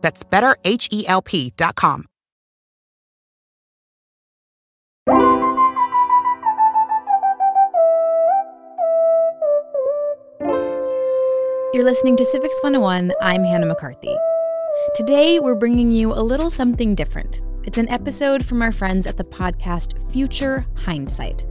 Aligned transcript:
That's 0.00 0.22
betterhelp.com. 0.22 2.04
You're 11.74 11.84
listening 11.84 12.16
to 12.16 12.24
Civics 12.24 12.58
101. 12.62 13.12
I'm 13.20 13.44
Hannah 13.44 13.66
McCarthy. 13.66 14.16
Today, 14.94 15.38
we're 15.38 15.54
bringing 15.54 15.92
you 15.92 16.12
a 16.12 16.22
little 16.22 16.50
something 16.50 16.94
different. 16.94 17.40
It's 17.64 17.78
an 17.78 17.88
episode 17.90 18.44
from 18.44 18.62
our 18.62 18.72
friends 18.72 19.06
at 19.06 19.16
the 19.16 19.24
podcast 19.24 20.10
Future 20.10 20.66
Hindsight. 20.76 21.44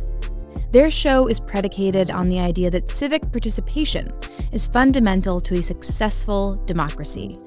Their 0.71 0.89
show 0.91 1.27
is 1.27 1.39
predicated 1.39 2.11
on 2.11 2.29
the 2.29 2.39
idea 2.39 2.69
that 2.71 2.89
civic 2.89 3.31
participation 3.31 4.11
is 4.51 4.67
fundamental 4.67 5.39
to 5.41 5.59
a 5.59 5.63
successful 5.63 6.55
democracy. 6.65 7.39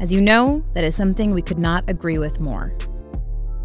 As 0.00 0.12
you 0.12 0.20
know, 0.20 0.62
that 0.74 0.84
is 0.84 0.94
something 0.94 1.32
we 1.32 1.42
could 1.42 1.58
not 1.58 1.82
agree 1.88 2.18
with 2.18 2.38
more. 2.38 2.72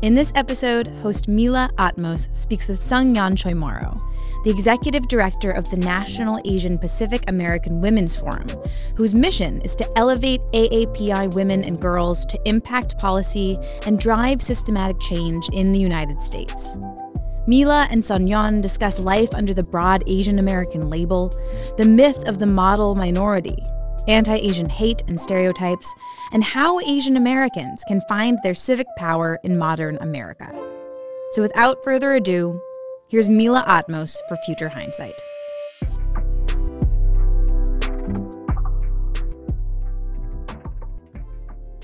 In 0.01 0.15
this 0.15 0.33
episode, 0.35 0.87
host 1.03 1.27
Mila 1.27 1.69
Atmos 1.77 2.35
speaks 2.35 2.67
with 2.67 2.79
Sungyeon 2.79 3.35
Choimorrow, 3.35 4.01
the 4.43 4.49
executive 4.49 5.07
director 5.07 5.51
of 5.51 5.69
the 5.69 5.77
National 5.77 6.41
Asian 6.43 6.79
Pacific 6.79 7.23
American 7.27 7.81
Women's 7.81 8.15
Forum, 8.15 8.47
whose 8.95 9.13
mission 9.13 9.61
is 9.61 9.75
to 9.75 9.97
elevate 9.97 10.41
AAPI 10.53 11.33
women 11.35 11.63
and 11.63 11.79
girls 11.79 12.25
to 12.25 12.39
impact 12.45 12.97
policy 12.97 13.57
and 13.85 13.99
drive 13.99 14.41
systematic 14.41 14.99
change 14.99 15.47
in 15.49 15.71
the 15.71 15.79
United 15.79 16.19
States. 16.19 16.75
Mila 17.45 17.87
and 17.91 18.01
Sungyeon 18.01 18.61
discuss 18.61 18.99
life 18.99 19.33
under 19.35 19.53
the 19.53 19.63
broad 19.63 20.03
Asian 20.07 20.39
American 20.39 20.89
label, 20.89 21.29
the 21.77 21.85
myth 21.85 22.27
of 22.27 22.39
the 22.39 22.45
model 22.47 22.95
minority, 22.95 23.63
anti 24.07 24.35
Asian 24.35 24.69
hate 24.69 25.03
and 25.07 25.19
stereotypes, 25.19 25.93
and 26.31 26.43
how 26.43 26.79
Asian 26.81 27.17
Americans 27.17 27.83
can 27.87 28.01
find 28.09 28.37
their 28.43 28.53
civic 28.53 28.87
power 28.97 29.39
in 29.43 29.57
modern 29.57 29.97
America. 30.01 30.49
So, 31.31 31.41
without 31.41 31.83
further 31.83 32.13
ado, 32.13 32.61
here's 33.07 33.29
Mila 33.29 33.63
Atmos 33.67 34.17
for 34.27 34.37
Future 34.45 34.69
Hindsight. 34.69 35.19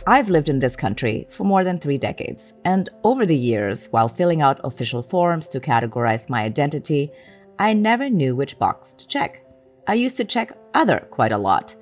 I've 0.10 0.30
lived 0.30 0.50
in 0.50 0.58
this 0.58 0.76
country 0.76 1.28
for 1.30 1.44
more 1.44 1.64
than 1.64 1.78
three 1.78 2.00
decades, 2.00 2.54
and 2.66 2.90
over 3.04 3.28
the 3.28 3.36
years, 3.36 3.86
while 3.92 4.08
filling 4.08 4.42
out 4.42 4.60
official 4.64 5.04
forms 5.04 5.48
to 5.50 5.60
categorize 5.60 6.30
my 6.30 6.42
identity, 6.42 7.12
I 7.60 7.74
never 7.74 8.10
knew 8.10 8.36
which 8.36 8.58
box 8.58 8.94
to 8.94 9.06
check. 9.06 9.46
I 9.86 9.94
used 9.94 10.18
to 10.18 10.24
check 10.24 10.58
other 10.74 11.08
quite 11.12 11.32
a 11.32 11.38
lot. 11.38 11.76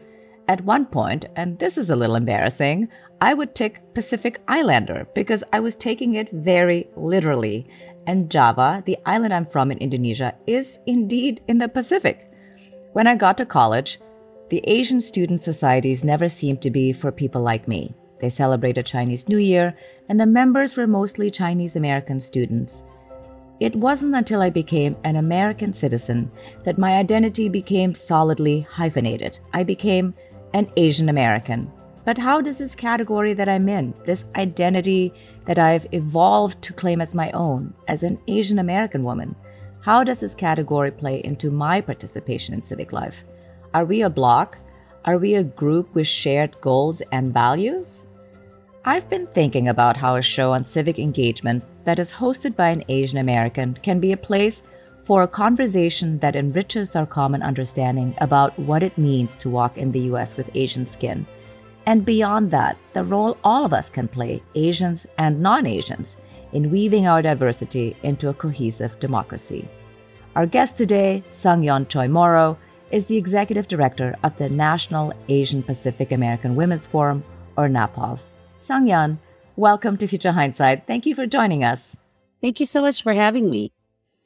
At 0.48 0.64
one 0.64 0.86
point, 0.86 1.26
and 1.36 1.60
this 1.60 1.78
is 1.78 1.90
a 1.90 1.96
little 1.96 2.16
embarrassing, 2.16 2.88
I 3.20 3.34
would 3.34 3.54
tick 3.54 3.82
Pacific 3.94 4.40
Islander 4.48 5.08
because 5.14 5.44
I 5.52 5.60
was 5.60 5.76
taking 5.76 6.14
it 6.14 6.32
very 6.32 6.88
literally. 6.96 7.68
And 8.06 8.32
Java, 8.32 8.82
the 8.86 8.98
island 9.06 9.34
I'm 9.34 9.46
from 9.46 9.72
in 9.72 9.78
Indonesia, 9.80 10.36
is 10.48 10.80
indeed 10.86 11.42
in 11.50 11.58
the 11.58 11.68
Pacific. 11.68 12.32
When 12.94 13.08
I 13.08 13.16
got 13.16 13.38
to 13.38 13.46
college, 13.46 14.00
the 14.50 14.64
Asian 14.66 15.02
student 15.02 15.42
societies 15.42 16.06
never 16.06 16.30
seemed 16.30 16.62
to 16.62 16.72
be 16.72 16.94
for 16.94 17.12
people 17.12 17.42
like 17.42 17.68
me. 17.68 17.94
They 18.22 18.30
celebrated 18.30 18.86
Chinese 18.86 19.28
New 19.28 19.38
Year, 19.38 19.76
and 20.08 20.18
the 20.18 20.26
members 20.26 20.78
were 20.78 20.88
mostly 20.88 21.30
Chinese 21.30 21.76
American 21.76 22.22
students. 22.22 22.84
It 23.60 23.76
wasn't 23.76 24.16
until 24.16 24.42
I 24.42 24.52
became 24.52 24.96
an 25.04 25.16
American 25.16 25.74
citizen 25.74 26.32
that 26.64 26.78
my 26.78 26.94
identity 26.94 27.50
became 27.50 27.96
solidly 27.96 28.62
hyphenated. 28.62 29.40
I 29.52 29.64
became 29.64 30.14
an 30.58 30.72
Asian 30.76 31.08
American. 31.08 31.72
But 32.04 32.18
how 32.18 32.42
does 32.42 32.58
this 32.58 32.74
category 32.74 33.36
that 33.36 33.48
I'm 33.48 33.70
in, 33.70 33.94
this 34.06 34.24
identity 34.36 35.14
that 35.46 35.60
I've 35.60 35.86
evolved 35.92 36.64
to 36.64 36.74
claim 36.74 37.00
as 37.00 37.14
my 37.14 37.30
own, 37.32 37.76
as 37.88 38.02
an 38.02 38.18
Asian 38.28 38.58
American 38.58 39.04
woman, 39.04 39.36
how 39.82 40.04
does 40.04 40.18
this 40.18 40.34
category 40.34 40.90
play 40.90 41.22
into 41.24 41.52
my 41.52 41.80
participation 41.80 42.56
in 42.56 42.64
civic 42.64 42.92
life? 42.92 43.24
Are 43.76 43.86
we 43.86 44.02
a 44.02 44.10
block? 44.10 44.58
Are 45.06 45.20
we 45.20 45.36
a 45.36 45.44
group 45.44 45.94
with 45.94 46.08
shared 46.08 46.60
goals 46.60 47.04
and 47.12 47.32
values? 47.32 48.04
I've 48.84 49.08
been 49.10 49.28
thinking 49.28 49.68
about 49.68 49.96
how 49.96 50.16
a 50.16 50.24
show 50.24 50.54
on 50.54 50.66
civic 50.66 50.98
engagement 50.98 51.64
that 51.84 52.00
is 52.00 52.12
hosted 52.12 52.56
by 52.56 52.70
an 52.70 52.84
Asian 52.90 53.20
American 53.20 53.76
can 53.76 54.00
be 54.00 54.12
a 54.12 54.18
place 54.18 54.64
for 55.08 55.24
a 55.24 55.28
conversation 55.28 56.20
that 56.20 56.36
enriches 56.36 56.94
our 56.94 57.06
common 57.06 57.42
understanding 57.42 58.14
about 58.18 58.60
what 58.60 58.84
it 58.84 58.98
means 58.98 59.38
to 59.38 59.50
walk 59.50 59.78
in 59.78 59.90
the 59.94 60.02
US 60.12 60.36
with 60.36 60.54
Asian 60.54 60.86
skin. 60.86 61.26
And 61.86 62.04
beyond 62.04 62.52
that, 62.52 62.76
the 62.92 63.06
role 63.06 63.38
all 63.42 63.64
of 63.64 63.72
us 63.72 63.90
can 63.90 64.10
play, 64.10 64.44
Asians 64.56 65.08
and 65.18 65.40
non 65.40 65.66
Asians, 65.66 66.18
in 66.52 66.72
weaving 66.72 67.08
our 67.08 67.22
diversity 67.22 67.96
into 68.04 68.28
a 68.28 68.34
cohesive 68.34 69.00
democracy. 69.00 69.66
Our 70.36 70.46
guest 70.46 70.76
today, 70.76 71.24
Sungyeon 71.32 71.88
Choimorrow, 71.88 72.58
is 72.92 73.06
the 73.06 73.16
executive 73.16 73.70
director 73.70 74.14
of 74.26 74.36
the 74.36 74.50
National 74.50 75.14
Asian 75.30 75.64
Pacific 75.64 76.12
American 76.12 76.54
Women's 76.58 76.86
Forum, 76.86 77.24
or 77.56 77.70
NAPAWF. 77.70 78.20
Sungyeon, 78.62 79.20
welcome 79.56 79.96
to 79.96 80.06
Future 80.06 80.34
Hindsight. 80.34 80.86
Thank 80.86 81.06
you 81.06 81.16
for 81.16 81.26
joining 81.26 81.64
us. 81.64 81.96
Thank 82.42 82.60
you 82.60 82.66
so 82.66 82.82
much 82.82 83.02
for 83.02 83.14
having 83.14 83.50
me. 83.50 83.72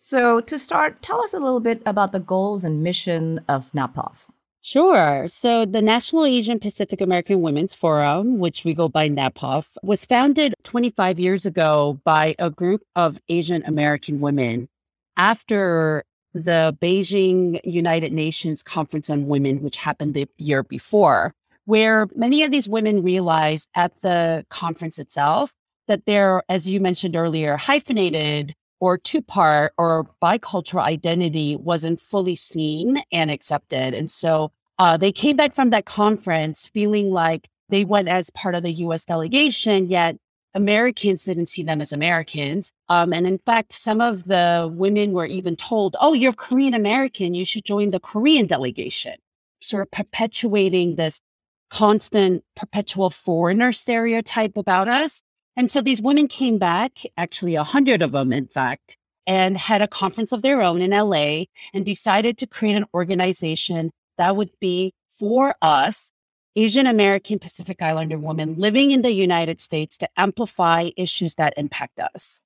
So, 0.04 0.42
to 0.42 0.58
start, 0.58 1.04
tell 1.04 1.24
us 1.24 1.32
a 1.32 1.38
little 1.38 1.60
bit 1.60 1.84
about 1.86 2.12
the 2.12 2.20
goals 2.20 2.64
and 2.64 2.82
mission 2.82 3.40
of 3.48 3.72
NAPAWF. 3.72 4.32
Sure. 4.60 5.28
So, 5.30 5.64
the 5.64 5.82
National 5.82 6.26
Asian 6.26 6.60
Pacific 6.60 7.02
American 7.02 7.44
Women's 7.44 7.76
Forum, 7.76 8.40
which 8.40 8.66
we 8.66 8.74
go 8.74 8.90
by 8.90 9.10
NAPAWF, 9.10 9.68
was 9.84 10.04
founded 10.04 10.56
25 10.64 11.20
years 11.20 11.46
ago 11.46 12.00
by 12.04 12.34
a 12.40 12.50
group 12.50 12.82
of 12.96 13.22
Asian 13.30 13.62
American 13.68 14.20
women 14.20 14.70
after 15.18 16.04
the 16.34 16.76
Beijing 16.82 17.62
United 17.64 18.12
Nations 18.12 18.64
Conference 18.64 19.08
on 19.08 19.28
Women, 19.28 19.62
which 19.62 19.78
happened 19.78 20.16
the 20.16 20.28
year 20.38 20.64
before, 20.64 21.36
where 21.66 22.08
many 22.16 22.42
of 22.42 22.50
these 22.50 22.68
women 22.68 23.04
realized 23.04 23.70
at 23.76 23.94
the 24.02 24.48
conference 24.50 24.98
itself 24.98 25.54
that 25.88 26.08
they're, 26.08 26.42
as 26.50 26.68
you 26.68 26.80
mentioned 26.80 27.16
earlier, 27.16 27.56
hyphenated 27.56 28.56
or 28.82 28.98
two 28.98 29.22
part 29.22 29.74
or 29.78 30.10
bicultural 30.22 30.82
identity 30.82 31.56
wasn't 31.56 32.02
fully 32.02 32.36
seen 32.36 33.02
and 33.12 33.32
accepted. 33.32 33.94
And 33.94 34.12
so 34.12 34.52
uh, 34.80 34.98
they 34.98 35.12
came 35.12 35.38
back 35.38 35.54
from 35.54 35.70
that 35.70 35.86
conference 35.86 36.68
feeling 36.68 37.12
like 37.12 37.48
they 37.70 37.86
went 37.86 38.10
as 38.10 38.32
part 38.32 38.56
of 38.56 38.64
the 38.64 38.74
US 38.74 39.06
delegation, 39.06 39.88
yet 39.88 40.18
Americans 40.56 41.24
didn't 41.24 41.48
see 41.48 41.64
them 41.64 41.80
as 41.80 41.94
Americans. 41.94 42.74
Um, 42.90 43.14
and 43.14 43.26
in 43.26 43.38
fact, 43.46 43.72
some 43.72 44.02
of 44.02 44.26
the 44.26 44.70
women 44.74 45.14
were 45.14 45.28
even 45.28 45.56
told, 45.56 45.96
oh, 46.02 46.14
you're 46.14 46.34
Korean 46.34 46.74
American, 46.74 47.36
you 47.36 47.46
should 47.46 47.64
join 47.64 47.92
the 47.92 48.00
Korean 48.00 48.48
delegation, 48.48 49.16
sort 49.62 49.84
of 49.84 49.92
perpetuating 49.92 50.96
this 50.96 51.22
constant, 51.70 52.44
perpetual 52.56 53.12
foreigner 53.12 53.72
stereotype 53.72 54.58
about 54.58 54.88
us. 54.88 55.22
And 55.58 55.70
so 55.72 55.82
these 55.82 56.02
women 56.02 56.28
came 56.28 56.58
back, 56.58 56.92
actually 57.18 57.56
a 57.56 57.64
hundred 57.64 58.02
of 58.02 58.14
them, 58.14 58.32
in 58.32 58.48
fact, 58.48 58.98
and 59.28 59.58
had 59.58 59.82
a 59.82 59.88
conference 59.88 60.32
of 60.32 60.42
their 60.42 60.62
own 60.62 60.82
in 60.82 60.92
LA 60.92 61.46
and 61.74 61.86
decided 61.86 62.38
to 62.38 62.48
create 62.48 62.76
an 62.76 62.86
organization 62.94 63.92
that 64.18 64.36
would 64.36 64.52
be 64.60 64.94
for 65.12 65.56
us 65.62 66.12
Asian 66.56 66.86
American 66.86 67.40
Pacific 67.40 67.82
Islander 67.82 68.18
women 68.18 68.56
living 68.58 68.92
in 68.92 69.04
the 69.04 69.12
United 69.12 69.62
States 69.62 69.98
to 69.98 70.10
amplify 70.18 70.90
issues 70.98 71.36
that 71.36 71.54
impact 71.56 72.00
us. 72.00 72.42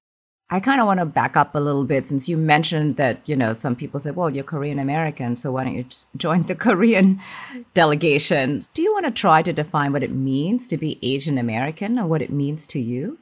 I 0.51 0.59
kind 0.59 0.79
of 0.79 0.85
want 0.85 0.99
to 0.99 1.07
back 1.07 1.35
up 1.35 1.55
a 1.55 1.59
little 1.59 1.85
bit 1.85 2.05
since 2.05 2.29
you 2.29 2.37
mentioned 2.37 2.97
that, 2.97 3.19
you 3.25 3.35
know, 3.35 3.53
some 3.53 3.75
people 3.75 3.99
say, 3.99 4.11
well, 4.11 4.29
you're 4.29 4.43
Korean 4.43 4.77
American, 4.77 5.35
so 5.35 5.51
why 5.51 5.63
don't 5.63 5.75
you 5.75 5.85
join 6.17 6.43
the 6.43 6.53
Korean 6.53 7.19
delegation? 7.73 8.63
Do 8.75 8.83
you 8.83 8.93
want 8.93 9.05
to 9.05 9.11
try 9.11 9.41
to 9.41 9.51
define 9.51 9.91
what 9.91 10.03
it 10.03 10.11
means 10.11 10.67
to 10.67 10.77
be 10.77 10.99
Asian 11.01 11.39
American 11.39 11.97
or 11.97 12.05
what 12.05 12.21
it 12.21 12.31
means 12.31 12.67
to 12.67 12.79
you? 12.79 13.17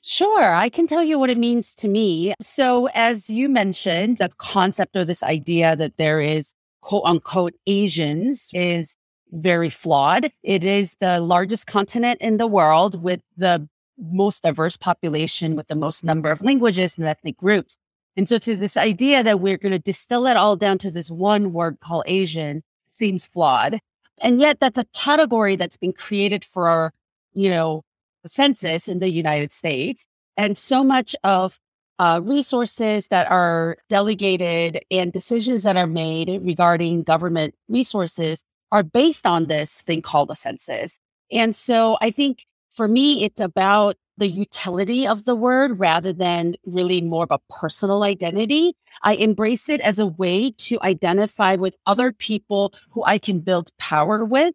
Sure, 0.00 0.54
I 0.54 0.68
can 0.68 0.86
tell 0.86 1.02
you 1.02 1.18
what 1.18 1.30
it 1.30 1.38
means 1.38 1.74
to 1.76 1.88
me. 1.88 2.34
So, 2.40 2.88
as 2.88 3.30
you 3.30 3.48
mentioned, 3.48 4.18
the 4.18 4.28
concept 4.36 4.96
or 4.96 5.04
this 5.04 5.22
idea 5.22 5.76
that 5.76 5.96
there 5.96 6.20
is 6.20 6.52
quote 6.82 7.04
unquote 7.06 7.54
Asians 7.66 8.50
is 8.52 8.96
very 9.32 9.70
flawed. 9.70 10.30
It 10.42 10.62
is 10.62 10.96
the 11.00 11.20
largest 11.20 11.66
continent 11.66 12.20
in 12.20 12.36
the 12.36 12.46
world 12.46 13.02
with 13.02 13.20
the 13.36 13.66
most 13.98 14.42
diverse 14.42 14.76
population, 14.76 15.56
with 15.56 15.68
the 15.68 15.74
most 15.74 16.04
number 16.04 16.30
of 16.30 16.42
languages 16.42 16.96
and 16.96 17.06
ethnic 17.06 17.36
groups. 17.36 17.76
And 18.16 18.28
so, 18.28 18.38
to 18.38 18.56
this 18.56 18.76
idea 18.76 19.22
that 19.22 19.40
we're 19.40 19.58
going 19.58 19.72
to 19.72 19.78
distill 19.78 20.26
it 20.26 20.36
all 20.36 20.56
down 20.56 20.78
to 20.78 20.90
this 20.90 21.10
one 21.10 21.52
word 21.52 21.80
called 21.80 22.04
Asian 22.06 22.62
seems 22.92 23.26
flawed. 23.26 23.80
And 24.18 24.40
yet, 24.40 24.60
that's 24.60 24.78
a 24.78 24.86
category 24.94 25.56
that's 25.56 25.76
been 25.76 25.92
created 25.92 26.44
for 26.44 26.68
our, 26.68 26.92
you 27.32 27.50
know, 27.50 27.82
the 28.22 28.28
census 28.28 28.88
in 28.88 29.00
the 29.00 29.10
United 29.10 29.52
States. 29.52 30.06
And 30.36 30.56
so 30.56 30.82
much 30.84 31.14
of 31.24 31.58
uh, 31.98 32.20
resources 32.22 33.08
that 33.08 33.30
are 33.30 33.76
delegated 33.88 34.80
and 34.90 35.12
decisions 35.12 35.62
that 35.62 35.76
are 35.76 35.86
made 35.86 36.40
regarding 36.42 37.02
government 37.02 37.54
resources 37.68 38.42
are 38.72 38.82
based 38.82 39.26
on 39.26 39.46
this 39.46 39.80
thing 39.82 40.02
called 40.02 40.28
the 40.28 40.34
census. 40.34 40.98
And 41.30 41.54
so 41.54 41.96
I 42.00 42.10
think 42.10 42.46
for 42.74 42.88
me, 42.88 43.24
it's 43.24 43.40
about 43.40 43.96
the 44.16 44.28
utility 44.28 45.06
of 45.06 45.24
the 45.24 45.34
word 45.34 45.78
rather 45.78 46.12
than 46.12 46.54
really 46.64 47.00
more 47.00 47.24
of 47.24 47.30
a 47.30 47.52
personal 47.52 48.04
identity. 48.04 48.74
I 49.02 49.14
embrace 49.14 49.68
it 49.68 49.80
as 49.80 49.98
a 49.98 50.06
way 50.06 50.52
to 50.52 50.78
identify 50.82 51.56
with 51.56 51.74
other 51.86 52.12
people 52.12 52.74
who 52.90 53.02
I 53.04 53.18
can 53.18 53.40
build 53.40 53.70
power 53.78 54.24
with. 54.24 54.54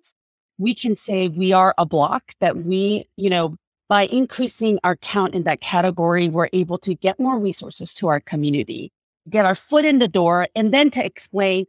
We 0.57 0.73
can 0.73 0.95
say 0.95 1.27
we 1.27 1.51
are 1.51 1.73
a 1.77 1.85
block 1.85 2.33
that 2.39 2.57
we, 2.57 3.09
you 3.17 3.29
know, 3.29 3.55
by 3.89 4.05
increasing 4.05 4.79
our 4.83 4.95
count 4.97 5.33
in 5.33 5.43
that 5.43 5.61
category, 5.61 6.29
we're 6.29 6.49
able 6.53 6.77
to 6.79 6.93
get 6.93 7.19
more 7.19 7.39
resources 7.39 7.93
to 7.95 8.07
our 8.07 8.19
community, 8.19 8.91
get 9.29 9.45
our 9.45 9.55
foot 9.55 9.83
in 9.83 9.99
the 9.99 10.07
door, 10.07 10.47
and 10.55 10.73
then 10.73 10.91
to 10.91 11.03
explain 11.03 11.65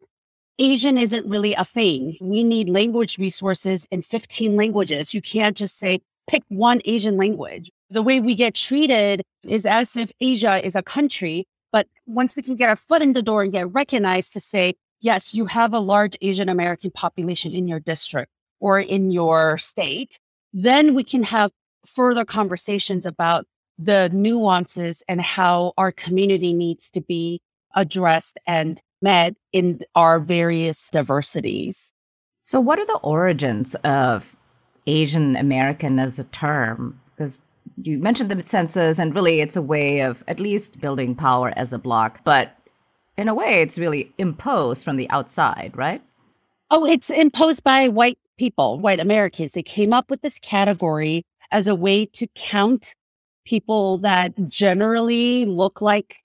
Asian 0.59 0.99
isn't 0.99 1.27
really 1.27 1.55
a 1.55 1.65
thing. 1.65 2.19
We 2.21 2.45
need 2.45 2.69
language 2.69 3.17
resources 3.17 3.87
in 3.91 4.03
15 4.03 4.57
languages. 4.57 5.15
You 5.15 5.23
can't 5.23 5.57
just 5.57 5.79
say, 5.79 6.01
pick 6.31 6.45
one 6.49 6.81
Asian 6.85 7.17
language. 7.17 7.73
The 7.91 8.03
way 8.03 8.21
we 8.21 8.37
get 8.37 8.55
treated 8.55 9.23
is 9.43 9.67
as 9.67 9.97
if 9.97 10.13
Asia 10.21 10.65
is 10.65 10.77
a 10.77 10.83
country. 10.83 11.45
But 11.73 11.89
once 12.07 12.37
we 12.37 12.43
can 12.43 12.55
get 12.55 12.69
our 12.69 12.77
foot 12.77 13.03
in 13.03 13.15
the 13.15 13.23
door 13.23 13.43
and 13.43 13.51
get 13.51 13.73
recognized 13.73 14.33
to 14.35 14.41
say, 14.41 14.75
yes, 15.01 15.35
you 15.35 15.47
have 15.47 15.73
a 15.73 15.81
large 15.81 16.17
Asian 16.21 16.49
American 16.49 16.93
population 16.93 17.53
in 17.53 17.67
your 17.67 17.81
district 17.81 18.31
or 18.61 18.79
in 18.79 19.11
your 19.11 19.59
state, 19.59 20.21
then 20.53 20.95
we 20.95 21.03
can 21.03 21.25
have 21.25 21.51
further 21.85 22.25
conversations 22.25 23.07
about 23.07 23.45
the 23.77 24.09
nuances 24.13 25.03
and 25.09 25.21
how 25.21 25.73
our 25.79 25.91
community 25.91 26.53
needs 26.53 26.91
to 26.91 27.01
be 27.01 27.41
addressed 27.75 28.39
and 28.47 28.81
met 29.03 29.35
in 29.53 29.81
our 29.97 30.21
various 30.21 30.91
diversities. 30.91 31.91
So, 32.43 32.61
what 32.61 32.79
are 32.79 32.87
the 32.87 33.01
origins 33.03 33.75
of 33.77 34.37
Asian 34.87 35.37
American 35.37 35.99
as 35.99 36.19
a 36.19 36.25
term? 36.25 37.01
Because 37.17 37.43
you 37.83 37.99
mentioned 37.99 38.31
the 38.31 38.43
census, 38.47 38.99
and 38.99 39.15
really 39.15 39.41
it's 39.41 39.57
a 39.57 39.63
way 39.63 40.01
of 40.01 40.25
at 40.29 40.41
least 40.41 40.81
building 40.81 41.15
power 41.15 41.53
as 41.57 41.73
a 41.73 41.79
block, 41.79 42.21
but 42.25 42.57
in 43.17 43.29
a 43.29 43.35
way 43.35 43.63
it's 43.63 43.79
really 43.79 44.13
imposed 44.19 44.85
from 44.85 44.97
the 44.97 45.09
outside, 45.11 45.73
right? 45.75 46.03
Oh, 46.71 46.85
it's 46.85 47.11
imposed 47.11 47.63
by 47.65 47.89
white 47.89 48.19
people, 48.39 48.79
white 48.79 49.01
Americans. 49.01 49.53
They 49.53 49.63
came 49.63 49.93
up 49.93 50.11
with 50.11 50.23
this 50.23 50.39
category 50.39 51.25
as 51.51 51.67
a 51.67 51.75
way 51.75 52.07
to 52.07 52.27
count 52.35 52.95
people 53.45 53.99
that 53.99 54.33
generally 54.49 55.45
look 55.45 55.81
like, 55.81 56.17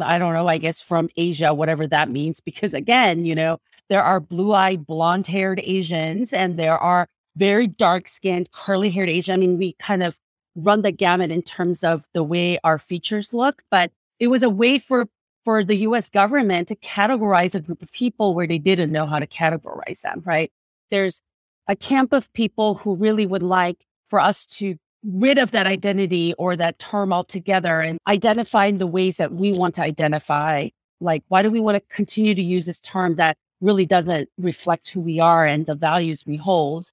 I 0.00 0.18
don't 0.18 0.34
know, 0.34 0.46
I 0.46 0.58
guess 0.58 0.80
from 0.80 1.08
Asia, 1.16 1.52
whatever 1.52 1.86
that 1.88 2.08
means. 2.10 2.40
Because 2.40 2.72
again, 2.72 3.24
you 3.24 3.34
know, 3.34 3.58
there 3.88 4.02
are 4.02 4.20
blue 4.20 4.52
eyed, 4.52 4.86
blonde 4.86 5.26
haired 5.26 5.60
Asians 5.62 6.32
and 6.32 6.58
there 6.58 6.78
are 6.78 7.08
very 7.40 7.66
dark 7.66 8.06
skinned, 8.06 8.52
curly 8.52 8.90
haired 8.90 9.08
Asian. 9.08 9.32
I 9.32 9.38
mean, 9.38 9.56
we 9.56 9.72
kind 9.78 10.02
of 10.02 10.18
run 10.54 10.82
the 10.82 10.92
gamut 10.92 11.30
in 11.30 11.40
terms 11.40 11.82
of 11.82 12.04
the 12.12 12.22
way 12.22 12.58
our 12.62 12.78
features 12.78 13.32
look, 13.32 13.62
but 13.70 13.90
it 14.18 14.28
was 14.28 14.42
a 14.42 14.50
way 14.50 14.78
for 14.78 15.06
for 15.46 15.64
the 15.64 15.76
US 15.88 16.10
government 16.10 16.68
to 16.68 16.76
categorize 16.76 17.54
a 17.54 17.60
group 17.60 17.80
of 17.80 17.90
people 17.92 18.34
where 18.34 18.46
they 18.46 18.58
didn't 18.58 18.92
know 18.92 19.06
how 19.06 19.18
to 19.18 19.26
categorize 19.26 20.02
them, 20.02 20.20
right? 20.26 20.52
There's 20.90 21.22
a 21.66 21.74
camp 21.74 22.12
of 22.12 22.30
people 22.34 22.74
who 22.74 22.94
really 22.94 23.26
would 23.26 23.42
like 23.42 23.86
for 24.08 24.20
us 24.20 24.44
to 24.58 24.76
rid 25.02 25.38
of 25.38 25.52
that 25.52 25.66
identity 25.66 26.34
or 26.36 26.56
that 26.56 26.78
term 26.78 27.10
altogether 27.10 27.80
and 27.80 27.98
identifying 28.06 28.76
the 28.76 28.86
ways 28.86 29.16
that 29.16 29.32
we 29.32 29.50
want 29.54 29.74
to 29.76 29.82
identify. 29.82 30.68
Like, 31.00 31.22
why 31.28 31.42
do 31.42 31.50
we 31.50 31.60
want 31.60 31.76
to 31.76 31.94
continue 31.94 32.34
to 32.34 32.42
use 32.42 32.66
this 32.66 32.80
term 32.80 33.16
that 33.16 33.38
really 33.62 33.86
doesn't 33.86 34.28
reflect 34.36 34.90
who 34.90 35.00
we 35.00 35.20
are 35.20 35.46
and 35.46 35.64
the 35.64 35.74
values 35.74 36.26
we 36.26 36.36
hold? 36.36 36.90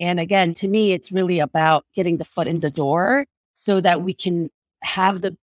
And 0.00 0.20
again, 0.20 0.54
to 0.54 0.68
me, 0.68 0.92
it's 0.92 1.12
really 1.12 1.38
about 1.38 1.84
getting 1.94 2.18
the 2.18 2.24
foot 2.24 2.48
in 2.48 2.60
the 2.60 2.70
door 2.70 3.26
so 3.54 3.80
that 3.80 4.02
we 4.02 4.12
can 4.12 4.50
have 4.82 5.22
the 5.22 5.36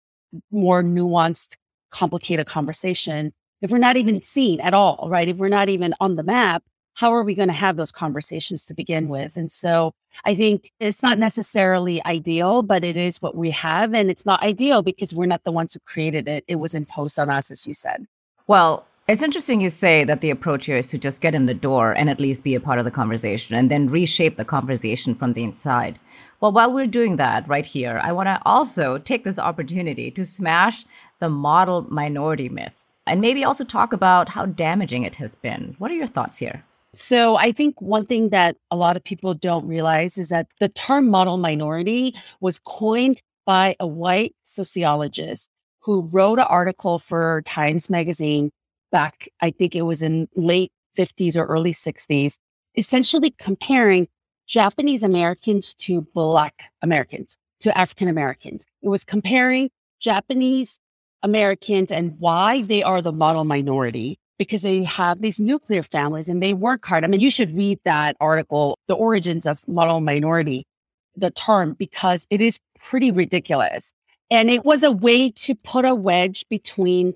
more 0.51 0.83
nuanced, 0.83 1.57
complicated 1.91 2.47
conversation. 2.47 3.33
If 3.61 3.71
we're 3.71 3.79
not 3.79 3.97
even 3.97 4.21
seen 4.21 4.61
at 4.61 4.75
all, 4.75 5.09
right? 5.11 5.29
If 5.29 5.37
we're 5.37 5.49
not 5.49 5.69
even 5.69 5.95
on 6.01 6.17
the 6.17 6.23
map, 6.23 6.63
how 6.95 7.13
are 7.15 7.23
we 7.23 7.35
going 7.35 7.49
to 7.49 7.55
have 7.55 7.77
those 7.77 7.93
conversations 7.93 8.65
to 8.67 8.75
begin 8.75 9.09
with? 9.09 9.37
And 9.37 9.51
so 9.51 9.95
I 10.25 10.35
think 10.35 10.71
it's 10.79 11.03
not 11.03 11.19
necessarily 11.19 12.05
ideal, 12.05 12.63
but 12.63 12.85
it 12.85 12.97
is 12.97 13.23
what 13.23 13.35
we 13.35 13.51
have. 13.51 13.95
And 13.95 14.11
it's 14.11 14.27
not 14.27 14.43
ideal 14.43 14.83
because 14.83 15.15
we're 15.15 15.27
not 15.27 15.45
the 15.45 15.53
ones 15.53 15.73
who 15.73 15.81
created 15.81 16.29
it. 16.29 16.45
It 16.49 16.57
was 16.57 16.75
imposed 16.75 17.19
on 17.19 17.31
us, 17.31 17.51
as 17.51 17.67
you 17.67 17.75
said. 17.75 18.07
Well, 18.47 18.87
it's 19.13 19.23
interesting 19.23 19.61
you 19.61 19.69
say 19.69 20.05
that 20.05 20.23
the 20.23 20.31
approach 20.31 20.65
here 20.65 20.79
is 20.79 20.87
to 20.87 20.97
just 20.97 21.21
get 21.21 21.35
in 21.35 21.45
the 21.45 21.53
door 21.53 21.93
and 21.93 22.09
at 22.09 22.19
least 22.19 22.43
be 22.43 22.55
a 22.55 22.61
part 22.61 22.79
of 22.79 22.87
the 22.87 22.91
conversation 22.91 23.55
and 23.55 23.71
then 23.71 23.87
reshape 23.87 24.39
the 24.39 24.45
conversation 24.45 25.15
from 25.15 25.35
the 25.35 25.45
inside. 25.45 25.99
Well, 26.41 26.51
while 26.51 26.73
we're 26.73 26.87
doing 26.87 27.17
that 27.17 27.47
right 27.47 27.67
here, 27.67 28.01
I 28.03 28.11
want 28.13 28.29
to 28.29 28.41
also 28.47 28.97
take 28.97 29.23
this 29.23 29.39
opportunity 29.39 30.11
to 30.13 30.25
smash 30.25 30.87
the 31.21 31.29
model 31.29 31.83
minority 31.91 32.49
myth 32.49 32.87
and 33.07 33.21
maybe 33.21 33.45
also 33.45 33.65
talk 33.65 33.93
about 33.93 34.31
how 34.31 34.47
damaging 34.47 35.03
it 35.03 35.17
has 35.17 35.35
been. 35.35 35.77
What 35.77 35.91
are 35.91 35.95
your 35.95 36.07
thoughts 36.07 36.39
here? 36.39 36.65
So 36.95 37.37
I 37.37 37.53
think 37.53 37.83
one 37.83 38.07
thing 38.07 38.31
that 38.31 38.57
a 38.71 38.77
lot 38.77 38.97
of 38.97 39.05
people 39.05 39.35
don't 39.35 39.67
realize 39.67 40.17
is 40.17 40.31
that 40.31 40.47
the 40.59 40.71
term 40.71 41.11
model 41.11 41.37
minority 41.37 42.15
was 42.41 42.59
coined 42.59 43.21
by 43.45 43.77
a 43.79 43.87
white 43.87 44.35
sociologist 44.45 45.51
who 45.81 46.09
wrote 46.11 46.39
an 46.39 46.47
article 46.49 46.99
for 46.99 47.43
Times 47.45 47.91
Magazine 47.91 48.51
back, 48.93 49.29
I 49.41 49.51
think 49.51 49.75
it 49.75 49.83
was 49.83 50.03
in 50.03 50.29
late 50.37 50.71
50s 50.97 51.37
or 51.37 51.45
early 51.47 51.73
60s, 51.73 52.37
essentially 52.77 53.35
comparing 53.39 54.07
Japanese 54.47 55.03
Americans 55.03 55.75
to 55.75 56.03
Black 56.15 56.65
Americans, 56.83 57.37
to 57.61 57.77
African 57.77 58.09
Americans. 58.09 58.65
It 58.83 58.89
was 58.89 59.03
comparing 59.03 59.71
Japanese 59.99 60.79
Americans 61.23 61.91
and 61.91 62.17
why 62.19 62.63
they 62.63 62.83
are 62.83 63.01
the 63.01 63.13
model 63.13 63.45
minority 63.45 64.19
because 64.39 64.63
they 64.63 64.83
have 64.83 65.21
these 65.21 65.39
nuclear 65.39 65.83
families 65.83 66.29
and 66.29 66.43
they 66.43 66.53
work 66.53 66.85
hard. 66.85 67.05
I 67.05 67.07
mean, 67.07 67.21
you 67.21 67.31
should 67.31 67.57
read 67.57 67.79
that 67.85 68.17
article, 68.21 68.79
The 68.89 68.95
Origins 68.95 69.47
of 69.47 69.67
Model 69.69 70.01
Minority, 70.01 70.67
the 71.15 71.31
term, 71.31 71.75
because 71.75 72.27
it 72.31 72.41
is 72.41 72.59
pretty 72.81 73.13
ridiculous. 73.13 73.93
And 74.31 74.51
it 74.51 74.65
was 74.65 74.83
a 74.83 74.91
way 74.91 75.31
to 75.31 75.55
put 75.55 75.85
a 75.85 75.95
wedge 75.95 76.45
between 76.49 77.15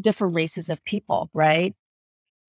different 0.00 0.34
races 0.34 0.68
of 0.68 0.84
people, 0.84 1.30
right? 1.32 1.74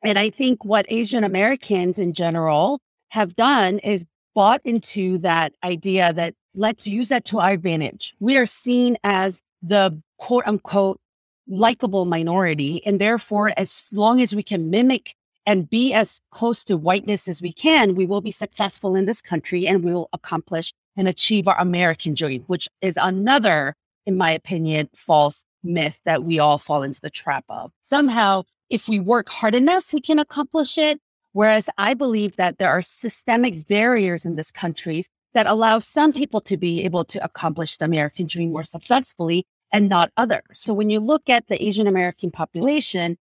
And 0.04 0.20
I 0.20 0.30
think 0.30 0.64
what 0.64 0.86
Asian 0.90 1.24
Americans 1.24 1.98
in 2.00 2.14
general 2.14 2.80
have 3.10 3.36
done 3.36 3.80
is 3.80 4.06
bought 4.34 4.62
into 4.66 5.18
that 5.20 5.54
idea 5.64 6.14
that 6.14 6.34
let's 6.54 6.86
use 6.86 7.10
that 7.10 7.26
to 7.26 7.40
our 7.40 7.52
advantage. 7.52 8.14
We 8.20 8.38
are 8.38 8.46
seen 8.46 8.98
as 9.04 9.42
the 9.62 10.02
quote 10.18 10.46
unquote 10.46 11.00
likable 11.48 12.06
minority. 12.06 12.86
And 12.86 13.00
therefore, 13.00 13.54
as 13.58 13.86
long 13.92 14.22
as 14.22 14.36
we 14.36 14.44
can 14.44 14.70
mimic 14.70 15.16
and 15.46 15.70
be 15.70 15.94
as 15.94 16.20
close 16.32 16.64
to 16.66 16.78
whiteness 16.78 17.28
as 17.28 17.42
we 17.42 17.54
can, 17.54 17.96
we 17.96 18.06
will 18.06 18.22
be 18.22 18.32
successful 18.32 18.96
in 18.96 19.06
this 19.06 19.22
country 19.22 19.68
and 19.68 19.84
we 19.84 19.94
will 19.94 20.10
accomplish 20.14 20.74
and 20.98 21.08
achieve 21.08 21.48
our 21.48 21.60
American 21.60 22.14
dream, 22.14 22.44
which 22.48 22.68
is 22.82 22.98
another, 22.98 23.76
in 24.06 24.18
my 24.18 24.32
opinion, 24.32 24.90
false 24.96 25.46
myth 25.66 26.00
that 26.06 26.24
we 26.24 26.40
all 26.40 26.58
fall 26.58 26.84
into 26.84 27.02
the 27.02 27.10
trap 27.10 27.44
of. 27.50 27.72
Somehow, 27.82 28.44
if 28.70 28.88
we 28.88 29.00
work 29.00 29.30
hard 29.30 29.56
enough, 29.56 29.94
we 29.94 30.02
can 30.02 30.20
accomplish 30.20 30.78
it. 30.78 31.00
Whereas 31.34 31.70
I 31.78 31.94
believe 31.94 32.38
that 32.38 32.60
there 32.60 32.70
are 32.70 32.82
systemic 32.82 33.68
barriers 33.68 34.24
in 34.24 34.38
this 34.38 34.52
country 34.52 35.04
that 35.34 35.48
allow 35.48 35.80
some 35.80 36.14
people 36.14 36.40
to 36.42 36.56
be 36.56 36.86
able 36.86 37.04
to 37.04 37.22
accomplish 37.24 37.78
the 37.78 37.84
American 37.84 38.26
dream 38.26 38.54
more 38.54 38.64
successfully 38.64 39.46
and 39.74 39.90
not 39.90 40.12
others. 40.16 40.42
So 40.54 40.74
when 40.74 40.90
you 40.90 41.02
look 41.02 41.30
at 41.30 41.48
the 41.48 41.62
Asian 41.62 41.88
American 41.88 42.32
population, 42.32 43.18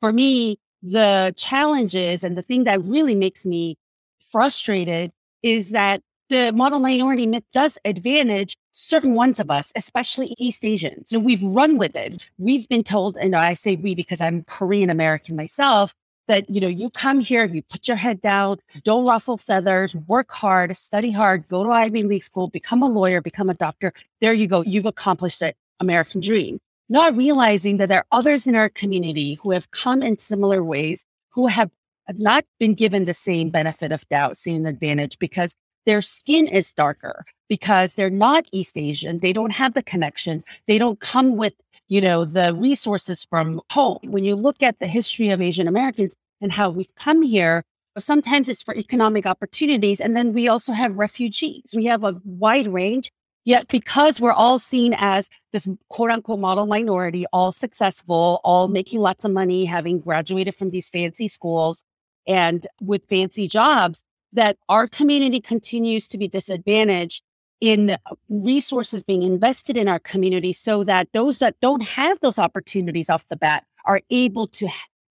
for 0.00 0.12
me, 0.12 0.58
the 0.82 1.32
challenges 1.36 2.22
and 2.22 2.36
the 2.36 2.42
thing 2.42 2.64
that 2.64 2.82
really 2.82 3.14
makes 3.14 3.46
me 3.46 3.78
frustrated 4.22 5.12
is 5.42 5.70
that 5.70 6.02
the 6.28 6.52
model 6.52 6.80
minority 6.80 7.26
myth 7.26 7.44
does 7.52 7.78
advantage 7.84 8.56
certain 8.72 9.14
ones 9.14 9.40
of 9.40 9.50
us, 9.50 9.72
especially 9.74 10.34
East 10.38 10.64
Asians. 10.64 11.12
And 11.12 11.24
we've 11.24 11.42
run 11.42 11.78
with 11.78 11.96
it. 11.96 12.26
We've 12.38 12.68
been 12.68 12.82
told, 12.82 13.16
and 13.16 13.34
I 13.34 13.54
say 13.54 13.76
we 13.76 13.94
because 13.94 14.20
I'm 14.20 14.42
Korean 14.44 14.90
American 14.90 15.36
myself, 15.36 15.94
that 16.28 16.48
you 16.50 16.60
know 16.60 16.68
you 16.68 16.90
come 16.90 17.20
here, 17.20 17.44
you 17.44 17.62
put 17.62 17.86
your 17.86 17.96
head 17.96 18.20
down, 18.20 18.58
don't 18.82 19.06
ruffle 19.06 19.38
feathers, 19.38 19.94
work 19.94 20.30
hard, 20.32 20.76
study 20.76 21.10
hard, 21.10 21.46
go 21.48 21.62
to 21.62 21.70
Ivy 21.70 22.02
League 22.02 22.24
school, 22.24 22.48
become 22.48 22.82
a 22.82 22.88
lawyer, 22.88 23.20
become 23.20 23.48
a 23.48 23.54
doctor. 23.54 23.92
There 24.20 24.32
you 24.32 24.46
go. 24.48 24.62
You've 24.62 24.86
accomplished 24.86 25.38
the 25.40 25.54
American 25.80 26.20
dream. 26.20 26.58
Not 26.88 27.16
realizing 27.16 27.78
that 27.78 27.88
there 27.88 28.00
are 28.00 28.06
others 28.12 28.46
in 28.46 28.54
our 28.54 28.68
community 28.68 29.34
who 29.42 29.52
have 29.52 29.70
come 29.70 30.02
in 30.02 30.18
similar 30.18 30.62
ways, 30.62 31.04
who 31.30 31.46
have 31.46 31.70
not 32.14 32.44
been 32.58 32.74
given 32.74 33.04
the 33.04 33.14
same 33.14 33.50
benefit 33.50 33.90
of 33.90 34.08
doubt, 34.08 34.36
same 34.36 34.66
advantage 34.66 35.18
because 35.18 35.54
their 35.86 36.02
skin 36.02 36.46
is 36.46 36.72
darker 36.72 37.24
because 37.48 37.94
they're 37.94 38.10
not 38.10 38.46
East 38.52 38.76
Asian. 38.76 39.20
They 39.20 39.32
don't 39.32 39.52
have 39.52 39.74
the 39.74 39.82
connections. 39.82 40.44
They 40.66 40.78
don't 40.78 41.00
come 41.00 41.36
with, 41.36 41.54
you 41.88 42.00
know, 42.00 42.24
the 42.24 42.54
resources 42.54 43.24
from 43.24 43.60
home. 43.70 44.00
When 44.02 44.24
you 44.24 44.34
look 44.34 44.62
at 44.62 44.80
the 44.80 44.86
history 44.86 45.30
of 45.30 45.40
Asian 45.40 45.68
Americans 45.68 46.14
and 46.40 46.52
how 46.52 46.70
we've 46.70 46.94
come 46.96 47.22
here, 47.22 47.64
sometimes 47.98 48.48
it's 48.48 48.62
for 48.62 48.74
economic 48.74 49.26
opportunities. 49.26 50.00
And 50.00 50.16
then 50.16 50.32
we 50.32 50.48
also 50.48 50.72
have 50.72 50.98
refugees. 50.98 51.74
We 51.74 51.84
have 51.86 52.04
a 52.04 52.20
wide 52.24 52.66
range. 52.66 53.10
Yet, 53.44 53.68
because 53.68 54.20
we're 54.20 54.32
all 54.32 54.58
seen 54.58 54.92
as 54.98 55.28
this 55.52 55.68
quote 55.88 56.10
unquote 56.10 56.40
model 56.40 56.66
minority, 56.66 57.26
all 57.32 57.52
successful, 57.52 58.40
all 58.42 58.66
making 58.66 58.98
lots 58.98 59.24
of 59.24 59.30
money, 59.30 59.64
having 59.64 60.00
graduated 60.00 60.56
from 60.56 60.70
these 60.70 60.88
fancy 60.88 61.28
schools 61.28 61.84
and 62.26 62.66
with 62.80 63.08
fancy 63.08 63.46
jobs, 63.46 64.02
that 64.32 64.56
our 64.68 64.86
community 64.86 65.40
continues 65.40 66.08
to 66.08 66.18
be 66.18 66.28
disadvantaged 66.28 67.22
in 67.60 67.90
uh, 67.90 67.96
resources 68.28 69.02
being 69.02 69.22
invested 69.22 69.76
in 69.76 69.88
our 69.88 69.98
community 69.98 70.52
so 70.52 70.84
that 70.84 71.08
those 71.12 71.38
that 71.38 71.58
don't 71.60 71.82
have 71.82 72.20
those 72.20 72.38
opportunities 72.38 73.08
off 73.08 73.26
the 73.28 73.36
bat 73.36 73.64
are 73.86 74.00
able 74.10 74.46
to 74.46 74.68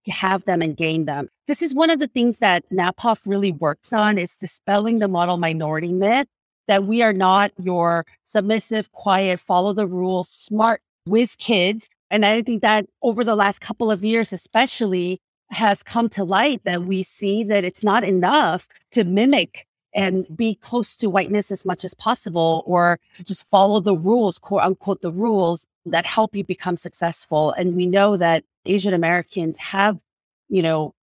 have 0.08 0.46
them 0.46 0.62
and 0.62 0.78
gain 0.78 1.06
them. 1.06 1.28
This 1.48 1.62
is 1.62 1.74
one 1.74 1.90
of 1.90 2.00
the 2.00 2.08
things 2.08 2.40
that 2.40 2.64
NAPAWF 2.72 3.22
really 3.26 3.52
works 3.52 3.92
on 3.92 4.18
is 4.18 4.36
dispelling 4.36 5.00
the 5.00 5.08
model 5.08 5.38
minority 5.38 5.92
myth 5.92 6.28
that 6.68 6.86
we 6.86 7.02
are 7.02 7.14
not 7.14 7.52
your 7.58 8.06
submissive, 8.24 8.92
quiet, 8.92 9.40
follow 9.40 9.74
the 9.74 9.88
rules, 9.88 10.30
smart 10.30 10.82
whiz 11.06 11.36
kids. 11.36 11.90
And 12.10 12.26
I 12.26 12.42
think 12.42 12.62
that 12.62 12.86
over 13.02 13.24
the 13.24 13.36
last 13.36 13.62
couple 13.62 13.92
of 13.92 14.04
years, 14.04 14.34
especially, 14.34 15.20
has 15.56 15.82
come 15.82 16.10
to 16.10 16.24
light 16.24 16.62
that 16.66 16.84
we 16.84 17.02
see 17.02 17.44
that 17.44 17.64
it's 17.64 17.84
not 17.84 18.04
enough 18.04 18.68
to 18.92 19.04
mimic 19.04 19.66
and 19.94 20.26
be 20.36 20.56
close 20.56 20.96
to 20.98 21.10
whiteness 21.10 21.52
as 21.52 21.66
much 21.66 21.86
as 21.86 21.94
possible 21.94 22.64
or 22.66 23.00
just 23.24 23.50
follow 23.50 23.80
the 23.80 23.96
rules, 23.96 24.38
quote 24.38 24.62
unquote, 24.62 25.02
the 25.02 25.12
rules 25.12 25.66
that 25.86 26.06
help 26.06 26.36
you 26.36 26.44
become 26.44 26.76
successful. 26.76 27.54
And 27.54 27.76
we 27.76 27.86
know 27.86 28.18
that 28.18 28.44
Asian 28.66 28.94
Americans 28.94 29.58
have, 29.58 30.02
you 30.50 30.62
know, 30.62 30.94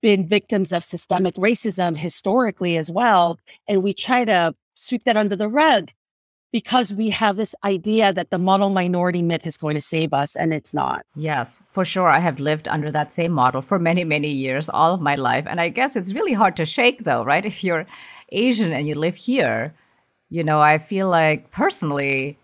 been 0.00 0.26
victims 0.26 0.72
of 0.72 0.84
systemic 0.84 1.34
racism 1.34 1.96
historically 1.96 2.76
as 2.76 2.90
well. 2.90 3.38
And 3.66 3.82
we 3.82 3.92
try 3.92 4.24
to 4.24 4.54
sweep 4.76 5.04
that 5.04 5.16
under 5.16 5.36
the 5.36 5.48
rug 5.48 5.90
because 6.52 6.92
we 6.92 7.10
have 7.10 7.36
this 7.36 7.54
idea 7.64 8.12
that 8.12 8.30
the 8.30 8.38
model 8.38 8.70
minority 8.70 9.22
myth 9.22 9.46
is 9.46 9.56
going 9.56 9.74
to 9.74 9.82
save 9.82 10.12
us 10.12 10.34
and 10.34 10.52
it's 10.52 10.74
not. 10.74 11.06
Yes, 11.14 11.62
for 11.68 11.84
sure. 11.84 12.08
I 12.08 12.18
have 12.18 12.40
lived 12.40 12.66
under 12.68 12.90
that 12.90 13.12
same 13.12 13.32
model 13.32 13.62
for 13.62 13.78
many, 13.78 14.04
many 14.04 14.30
years, 14.30 14.68
all 14.68 14.92
of 14.92 15.00
my 15.00 15.14
life. 15.14 15.44
And 15.46 15.60
I 15.60 15.68
guess 15.68 15.96
it's 15.96 16.12
really 16.12 16.32
hard 16.32 16.56
to 16.56 16.66
shake, 16.66 17.04
though, 17.04 17.24
right? 17.24 17.44
If 17.44 17.62
you're 17.62 17.86
Asian 18.32 18.72
and 18.72 18.88
you 18.88 18.94
live 18.94 19.16
here, 19.16 19.74
you 20.28 20.42
know, 20.42 20.60
I 20.60 20.78
feel 20.78 21.08
like 21.08 21.50
personally, 21.50 22.38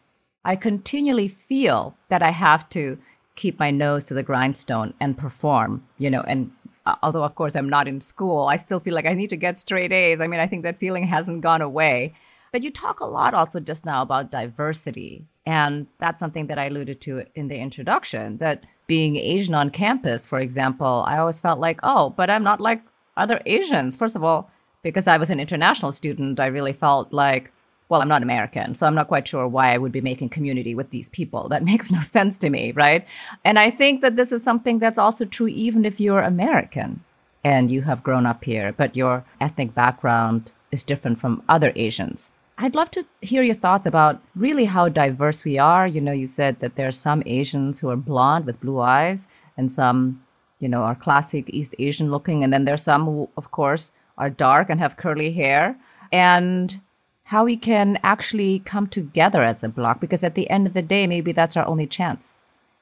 I 0.45 0.57
continually 0.57 1.29
feel 1.29 1.97
that 2.09 2.23
I 2.23 2.31
have 2.31 2.69
to 2.71 2.99
keep 3.35 3.59
my 3.59 3.71
nose 3.71 4.05
to 4.05 4.15
the 4.15 4.23
grindstone 4.23 4.95
and 5.01 5.19
perform, 5.19 5.85
you 5.99 6.11
know, 6.11 6.23
and 6.23 6.51
uh, 6.87 6.95
although 7.03 7.25
of 7.25 7.35
course 7.35 7.55
I'm 7.57 7.69
not 7.69 7.87
in 7.89 8.01
school, 8.01 8.47
I 8.47 8.57
still 8.57 8.81
feel 8.81 8.95
like 8.95 9.07
I 9.07 9.15
need 9.15 9.31
to 9.31 9.37
get 9.37 9.59
straight 9.59 9.93
A's. 9.93 10.21
I 10.21 10.27
mean, 10.27 10.41
I 10.41 10.47
think 10.47 10.63
that 10.63 10.79
feeling 10.79 11.05
hasn't 11.05 11.43
gone 11.43 11.61
away. 11.61 12.15
But 12.57 12.63
you 12.63 12.71
talk 12.71 13.01
a 13.01 13.05
lot 13.05 13.35
also 13.35 13.61
just 13.61 13.85
now 13.85 14.01
about 14.01 14.31
diversity. 14.31 15.27
And 15.45 15.89
that's 15.99 16.19
something 16.19 16.47
that 16.47 16.59
I 16.59 16.69
alluded 16.69 17.03
to 17.03 17.27
in 17.35 17.49
the 17.49 17.59
introduction 17.59 18.39
that 18.39 18.65
being 18.87 19.17
Asian 19.17 19.55
on 19.55 19.69
campus, 19.69 20.27
for 20.27 20.39
example, 20.39 21.05
I 21.07 21.19
always 21.19 21.39
felt 21.39 21.61
like, 21.61 21.81
oh, 21.83 22.09
but 22.17 22.31
I'm 22.31 22.43
not 22.43 22.59
like 22.59 22.81
other 23.15 23.43
Asians. 23.45 23.95
First 23.95 24.17
of 24.17 24.25
all, 24.25 24.51
because 24.81 25.07
I 25.07 25.19
was 25.19 25.29
an 25.29 25.39
international 25.39 25.93
student, 25.93 26.41
I 26.41 26.47
really 26.47 26.73
felt 26.73 27.13
like, 27.13 27.53
well, 27.91 28.01
I'm 28.01 28.09
not 28.09 28.23
American, 28.23 28.75
so 28.75 28.87
I'm 28.87 28.95
not 28.95 29.09
quite 29.09 29.29
sure 29.29 29.47
why 29.47 29.75
I 29.75 29.77
would 29.77 29.93
be 29.93 30.01
making 30.01 30.31
community 30.31 30.75
with 30.75 30.93
these 30.93 31.11
people. 31.11 31.51
That 31.51 31.63
makes 31.73 31.91
no 31.91 32.01
sense 32.01 32.39
to 32.39 32.49
me, 32.49 32.73
right? 32.73 33.07
And 33.45 33.59
I 33.59 33.71
think 33.71 34.01
that 34.01 34.17
this 34.17 34.33
is 34.33 34.43
something 34.43 34.79
that's 34.79 34.97
also 34.97 35.27
true 35.27 35.49
even 35.49 35.85
if 35.85 36.01
you're 36.01 36.23
American 36.23 37.05
and 37.45 37.71
you 37.71 37.83
have 37.83 38.03
grown 38.03 38.25
up 38.25 38.45
here, 38.45 38.73
but 38.73 38.97
your 38.97 39.27
ethnic 39.43 39.75
background 39.75 40.53
is 40.73 40.83
different 40.83 41.19
from 41.19 41.43
other 41.51 41.73
Asians. 41.77 42.33
I'd 42.59 42.75
love 42.75 42.91
to 42.93 43.05
hear 43.21 43.43
your 43.43 43.55
thoughts 43.55 43.85
about 43.85 44.23
really 44.35 44.65
how 44.65 44.89
diverse 44.89 45.45
we 45.45 45.59
are. 45.59 45.87
You 45.87 46.01
know, 46.01 46.13
you 46.13 46.27
said 46.27 46.61
that 46.61 46.77
there 46.77 46.89
are 46.89 46.93
some 46.93 47.23
Asians 47.27 47.81
who 47.81 47.91
are 47.91 47.97
blonde 47.97 48.47
with 48.47 48.61
blue 48.61 48.81
eyes, 48.81 49.27
and 49.59 49.71
some, 49.71 50.23
you 50.59 50.69
know, 50.69 50.83
are 50.83 50.95
classic 50.95 51.51
East 51.51 51.75
Asian 51.79 52.11
looking. 52.11 52.43
And 52.43 52.53
then 52.53 52.65
there's 52.65 52.83
some 52.83 53.05
who, 53.05 53.29
of 53.37 53.51
course, 53.51 53.93
are 54.17 54.31
dark 54.31 54.71
and 54.71 54.81
have 54.81 54.97
curly 54.97 55.33
hair. 55.33 55.79
And 56.13 56.81
how 57.25 57.45
we 57.45 57.57
can 57.57 57.99
actually 58.03 58.61
come 58.61 58.87
together 58.87 59.43
as 59.43 59.63
a 59.65 59.69
block, 59.69 60.01
because 60.01 60.23
at 60.23 60.35
the 60.35 60.49
end 60.49 60.67
of 60.67 60.73
the 60.73 60.83
day, 60.83 61.07
maybe 61.07 61.33
that's 61.33 61.57
our 61.57 61.67
only 61.67 61.87
chance 61.87 62.35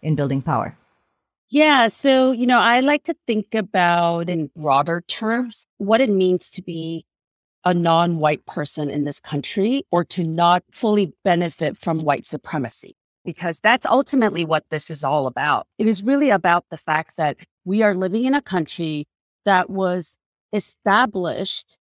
in 0.02 0.14
building 0.14 0.42
power. 0.42 0.76
Yeah. 1.48 1.88
So, 1.88 2.32
you 2.32 2.46
know, 2.46 2.58
I 2.58 2.80
like 2.80 3.04
to 3.04 3.16
think 3.26 3.54
about 3.54 4.28
in 4.28 4.50
broader 4.54 5.02
terms 5.08 5.66
what 5.78 6.00
it 6.00 6.10
means 6.10 6.50
to 6.50 6.62
be 6.62 7.06
a 7.64 7.74
non 7.74 8.18
white 8.18 8.44
person 8.46 8.90
in 8.90 9.04
this 9.04 9.20
country 9.20 9.84
or 9.90 10.04
to 10.04 10.24
not 10.24 10.62
fully 10.72 11.12
benefit 11.24 11.76
from 11.76 12.00
white 12.00 12.26
supremacy, 12.26 12.96
because 13.24 13.60
that's 13.60 13.86
ultimately 13.86 14.44
what 14.44 14.64
this 14.70 14.90
is 14.90 15.04
all 15.04 15.26
about. 15.26 15.66
It 15.78 15.86
is 15.86 16.02
really 16.02 16.30
about 16.30 16.64
the 16.70 16.76
fact 16.76 17.16
that 17.16 17.36
we 17.64 17.82
are 17.82 17.94
living 17.94 18.24
in 18.24 18.34
a 18.34 18.42
country 18.42 19.06
that 19.44 19.70
was 19.70 20.18
established 20.52 21.76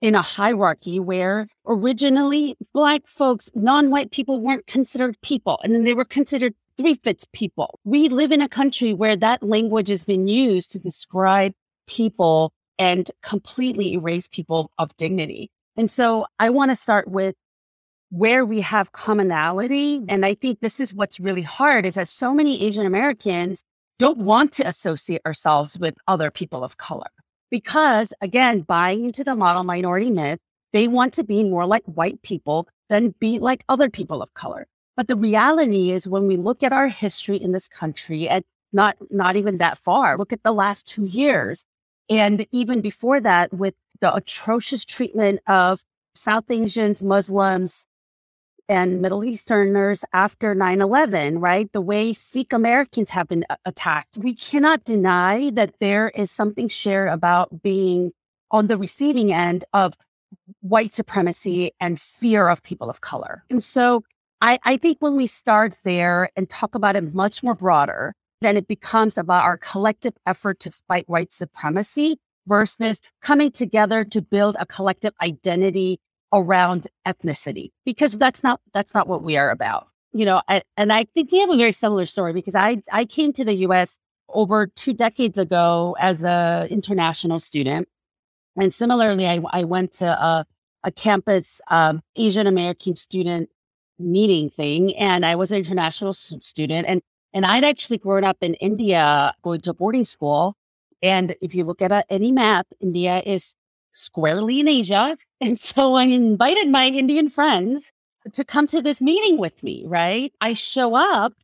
in 0.00 0.14
a 0.14 0.22
hierarchy 0.22 1.00
where 1.00 1.48
originally 1.66 2.56
Black 2.74 3.06
folks, 3.06 3.50
non 3.54 3.90
white 3.90 4.10
people 4.10 4.40
weren't 4.40 4.66
considered 4.66 5.20
people, 5.22 5.58
and 5.62 5.74
then 5.74 5.84
they 5.84 5.94
were 5.94 6.04
considered 6.04 6.54
three 6.76 6.94
fifths 6.94 7.26
people. 7.32 7.78
We 7.84 8.08
live 8.08 8.32
in 8.32 8.42
a 8.42 8.48
country 8.48 8.92
where 8.92 9.16
that 9.16 9.42
language 9.42 9.88
has 9.88 10.04
been 10.04 10.26
used 10.26 10.72
to 10.72 10.78
describe 10.78 11.54
people 11.86 12.52
and 12.78 13.10
completely 13.22 13.92
erase 13.92 14.28
people 14.28 14.70
of 14.78 14.96
dignity. 14.96 15.50
And 15.76 15.90
so 15.90 16.26
I 16.38 16.50
want 16.50 16.70
to 16.70 16.76
start 16.76 17.08
with 17.08 17.34
where 18.10 18.44
we 18.44 18.60
have 18.60 18.92
commonality. 18.92 20.00
And 20.08 20.24
I 20.24 20.34
think 20.34 20.60
this 20.60 20.78
is 20.78 20.94
what's 20.94 21.18
really 21.18 21.42
hard 21.42 21.84
is 21.84 21.96
that 21.96 22.08
so 22.08 22.32
many 22.32 22.62
Asian 22.62 22.86
Americans 22.86 23.64
don't 23.98 24.18
want 24.18 24.52
to 24.52 24.68
associate 24.68 25.22
ourselves 25.26 25.78
with 25.78 25.94
other 26.06 26.30
people 26.30 26.62
of 26.62 26.76
color 26.76 27.06
because, 27.50 28.12
again, 28.20 28.60
buying 28.60 29.04
into 29.04 29.24
the 29.24 29.36
model 29.36 29.64
minority 29.64 30.10
myth, 30.10 30.38
they 30.72 30.88
want 30.88 31.12
to 31.14 31.24
be 31.24 31.44
more 31.44 31.66
like 31.66 31.84
white 31.84 32.20
people 32.22 32.68
than 32.88 33.14
be 33.20 33.38
like 33.38 33.64
other 33.68 33.88
people 33.88 34.22
of 34.22 34.34
color. 34.34 34.66
But 34.96 35.08
the 35.08 35.16
reality 35.16 35.90
is, 35.90 36.06
when 36.06 36.26
we 36.26 36.36
look 36.36 36.62
at 36.62 36.72
our 36.72 36.88
history 36.88 37.36
in 37.36 37.52
this 37.52 37.68
country, 37.68 38.28
and 38.28 38.44
not 38.72 38.96
not 39.10 39.36
even 39.36 39.58
that 39.58 39.78
far, 39.78 40.18
look 40.18 40.32
at 40.32 40.42
the 40.42 40.52
last 40.52 40.86
two 40.86 41.04
years, 41.04 41.64
and 42.08 42.46
even 42.52 42.80
before 42.80 43.20
that, 43.20 43.52
with 43.52 43.74
the 44.00 44.14
atrocious 44.14 44.84
treatment 44.84 45.40
of 45.46 45.82
South 46.14 46.50
Asians, 46.50 47.02
Muslims, 47.02 47.86
and 48.68 49.02
Middle 49.02 49.24
Easterners 49.24 50.04
after 50.12 50.54
9 50.54 50.80
11, 50.80 51.38
right? 51.38 51.70
The 51.72 51.80
way 51.80 52.12
Sikh 52.12 52.52
Americans 52.52 53.10
have 53.10 53.28
been 53.28 53.44
attacked. 53.64 54.18
We 54.18 54.34
cannot 54.34 54.84
deny 54.84 55.50
that 55.50 55.74
there 55.80 56.08
is 56.10 56.30
something 56.30 56.68
shared 56.68 57.08
about 57.08 57.62
being 57.62 58.12
on 58.50 58.68
the 58.68 58.78
receiving 58.78 59.32
end 59.32 59.64
of 59.72 59.94
white 60.60 60.94
supremacy 60.94 61.72
and 61.78 62.00
fear 62.00 62.48
of 62.48 62.62
people 62.62 62.88
of 62.88 63.00
color. 63.00 63.44
And 63.50 63.62
so 63.62 64.04
I, 64.40 64.58
I 64.64 64.76
think 64.76 64.98
when 65.00 65.16
we 65.16 65.26
start 65.26 65.74
there 65.84 66.30
and 66.36 66.48
talk 66.48 66.74
about 66.74 66.96
it 66.96 67.14
much 67.14 67.42
more 67.42 67.54
broader, 67.54 68.14
then 68.40 68.56
it 68.56 68.68
becomes 68.68 69.16
about 69.16 69.44
our 69.44 69.56
collective 69.56 70.14
effort 70.26 70.60
to 70.60 70.70
fight 70.88 71.08
white 71.08 71.32
supremacy. 71.32 72.18
versus 72.46 73.00
coming 73.22 73.50
together 73.50 74.04
to 74.04 74.20
build 74.20 74.54
a 74.60 74.66
collective 74.66 75.14
identity 75.22 75.98
around 76.34 76.88
ethnicity 77.06 77.70
because 77.84 78.12
that's 78.14 78.42
not 78.42 78.60
that's 78.72 78.92
not 78.92 79.06
what 79.06 79.22
we 79.22 79.36
are 79.36 79.50
about 79.50 79.86
you 80.12 80.24
know 80.24 80.42
I, 80.48 80.62
and 80.76 80.92
i 80.92 81.04
think 81.04 81.30
we 81.30 81.38
have 81.40 81.50
a 81.50 81.56
very 81.56 81.72
similar 81.72 82.06
story 82.06 82.32
because 82.32 82.54
i 82.54 82.82
i 82.92 83.04
came 83.04 83.32
to 83.34 83.44
the 83.44 83.54
us 83.54 83.98
over 84.28 84.66
two 84.66 84.92
decades 84.92 85.38
ago 85.38 85.96
as 85.98 86.24
a 86.24 86.66
international 86.70 87.38
student 87.38 87.88
and 88.56 88.74
similarly 88.74 89.26
i, 89.26 89.40
I 89.50 89.64
went 89.64 89.92
to 89.94 90.06
a, 90.06 90.44
a 90.82 90.90
campus 90.90 91.60
um, 91.68 92.02
asian 92.16 92.48
american 92.48 92.96
student 92.96 93.48
meeting 93.98 94.50
thing 94.50 94.96
and 94.96 95.24
i 95.24 95.36
was 95.36 95.52
an 95.52 95.58
international 95.58 96.14
student 96.14 96.86
and 96.88 97.00
and 97.34 97.44
i'd 97.44 97.64
actually 97.64 97.98
grown 97.98 98.24
up 98.24 98.38
in 98.40 98.54
india 98.54 99.34
going 99.42 99.60
to 99.60 99.74
boarding 99.74 100.04
school 100.04 100.56
and 101.02 101.36
if 101.42 101.54
you 101.54 101.64
look 101.64 101.82
at 101.82 101.92
a, 101.92 102.04
any 102.10 102.32
map 102.32 102.66
india 102.80 103.22
is 103.26 103.54
squarely 103.94 104.60
in 104.60 104.68
Asia. 104.68 105.16
And 105.40 105.58
so 105.58 105.94
I 105.94 106.04
invited 106.04 106.68
my 106.70 106.86
Indian 106.86 107.28
friends 107.28 107.92
to 108.32 108.44
come 108.44 108.66
to 108.68 108.80
this 108.80 109.02
meeting 109.02 109.36
with 109.36 109.62
me, 109.62 109.84
right? 109.86 110.32
I 110.40 110.54
show 110.54 110.94
up 110.94 111.34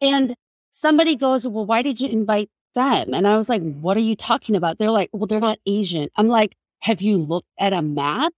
and 0.00 0.36
somebody 0.70 1.16
goes, 1.16 1.48
Well, 1.48 1.66
why 1.66 1.82
did 1.82 2.00
you 2.00 2.08
invite 2.08 2.48
them? 2.76 3.12
And 3.12 3.26
I 3.26 3.36
was 3.36 3.48
like, 3.48 3.62
What 3.80 3.96
are 3.96 4.00
you 4.00 4.14
talking 4.14 4.54
about? 4.54 4.78
They're 4.78 4.92
like, 4.92 5.10
Well, 5.12 5.26
they're 5.26 5.40
not 5.40 5.58
Asian. 5.66 6.10
I'm 6.16 6.28
like, 6.28 6.54
Have 6.80 7.02
you 7.02 7.18
looked 7.18 7.48
at 7.58 7.72
a 7.72 7.82
map? 7.82 8.32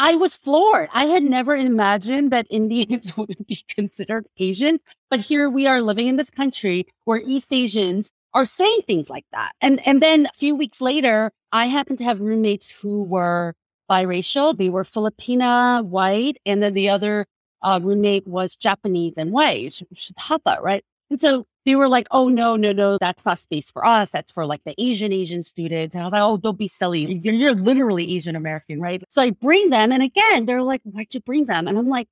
I 0.00 0.14
was 0.14 0.34
floored. 0.34 0.88
I 0.94 1.04
had 1.04 1.22
never 1.22 1.54
imagined 1.54 2.30
that 2.30 2.46
Indians 2.48 3.14
would 3.18 3.46
be 3.46 3.62
considered 3.68 4.26
Asian, 4.38 4.80
but 5.10 5.20
here 5.20 5.50
we 5.50 5.66
are 5.66 5.82
living 5.82 6.08
in 6.08 6.16
this 6.16 6.30
country 6.30 6.86
where 7.04 7.20
East 7.22 7.52
Asians 7.52 8.10
are 8.32 8.46
saying 8.46 8.80
things 8.86 9.10
like 9.10 9.26
that. 9.32 9.52
And 9.60 9.86
and 9.86 10.02
then 10.02 10.24
a 10.26 10.32
few 10.34 10.56
weeks 10.56 10.80
later, 10.80 11.32
I 11.52 11.66
happened 11.66 11.98
to 11.98 12.04
have 12.04 12.22
roommates 12.22 12.70
who 12.70 13.02
were 13.02 13.54
biracial. 13.90 14.56
They 14.56 14.70
were 14.70 14.84
Filipina, 14.84 15.84
white, 15.84 16.38
and 16.46 16.62
then 16.62 16.72
the 16.72 16.88
other 16.88 17.26
uh, 17.62 17.78
roommate 17.82 18.26
was 18.26 18.56
Japanese 18.56 19.14
and 19.18 19.32
white, 19.32 19.82
Hapa, 20.18 20.62
right? 20.62 20.82
And 21.10 21.20
so 21.20 21.44
they 21.70 21.76
were 21.76 21.88
like, 21.88 22.08
"Oh 22.10 22.28
no, 22.28 22.56
no, 22.56 22.72
no, 22.72 22.98
that's 22.98 23.24
not 23.24 23.38
space 23.38 23.70
for 23.70 23.86
us. 23.86 24.10
That's 24.10 24.32
for 24.32 24.44
like 24.44 24.64
the 24.64 24.74
Asian 24.76 25.12
Asian 25.12 25.44
students." 25.44 25.94
And 25.94 26.02
I 26.02 26.06
was 26.06 26.12
like, 26.12 26.22
"Oh, 26.22 26.36
don't 26.36 26.58
be 26.58 26.66
silly. 26.66 27.20
You're, 27.22 27.34
you're 27.34 27.54
literally 27.54 28.16
Asian 28.16 28.34
American, 28.34 28.80
right?" 28.80 29.02
So 29.08 29.22
I 29.22 29.30
bring 29.30 29.70
them, 29.70 29.92
and 29.92 30.02
again, 30.02 30.46
they're 30.46 30.64
like, 30.64 30.82
"Why'd 30.82 31.14
you 31.14 31.20
bring 31.20 31.46
them?" 31.46 31.68
And 31.68 31.78
I'm 31.78 31.88
like, 31.88 32.08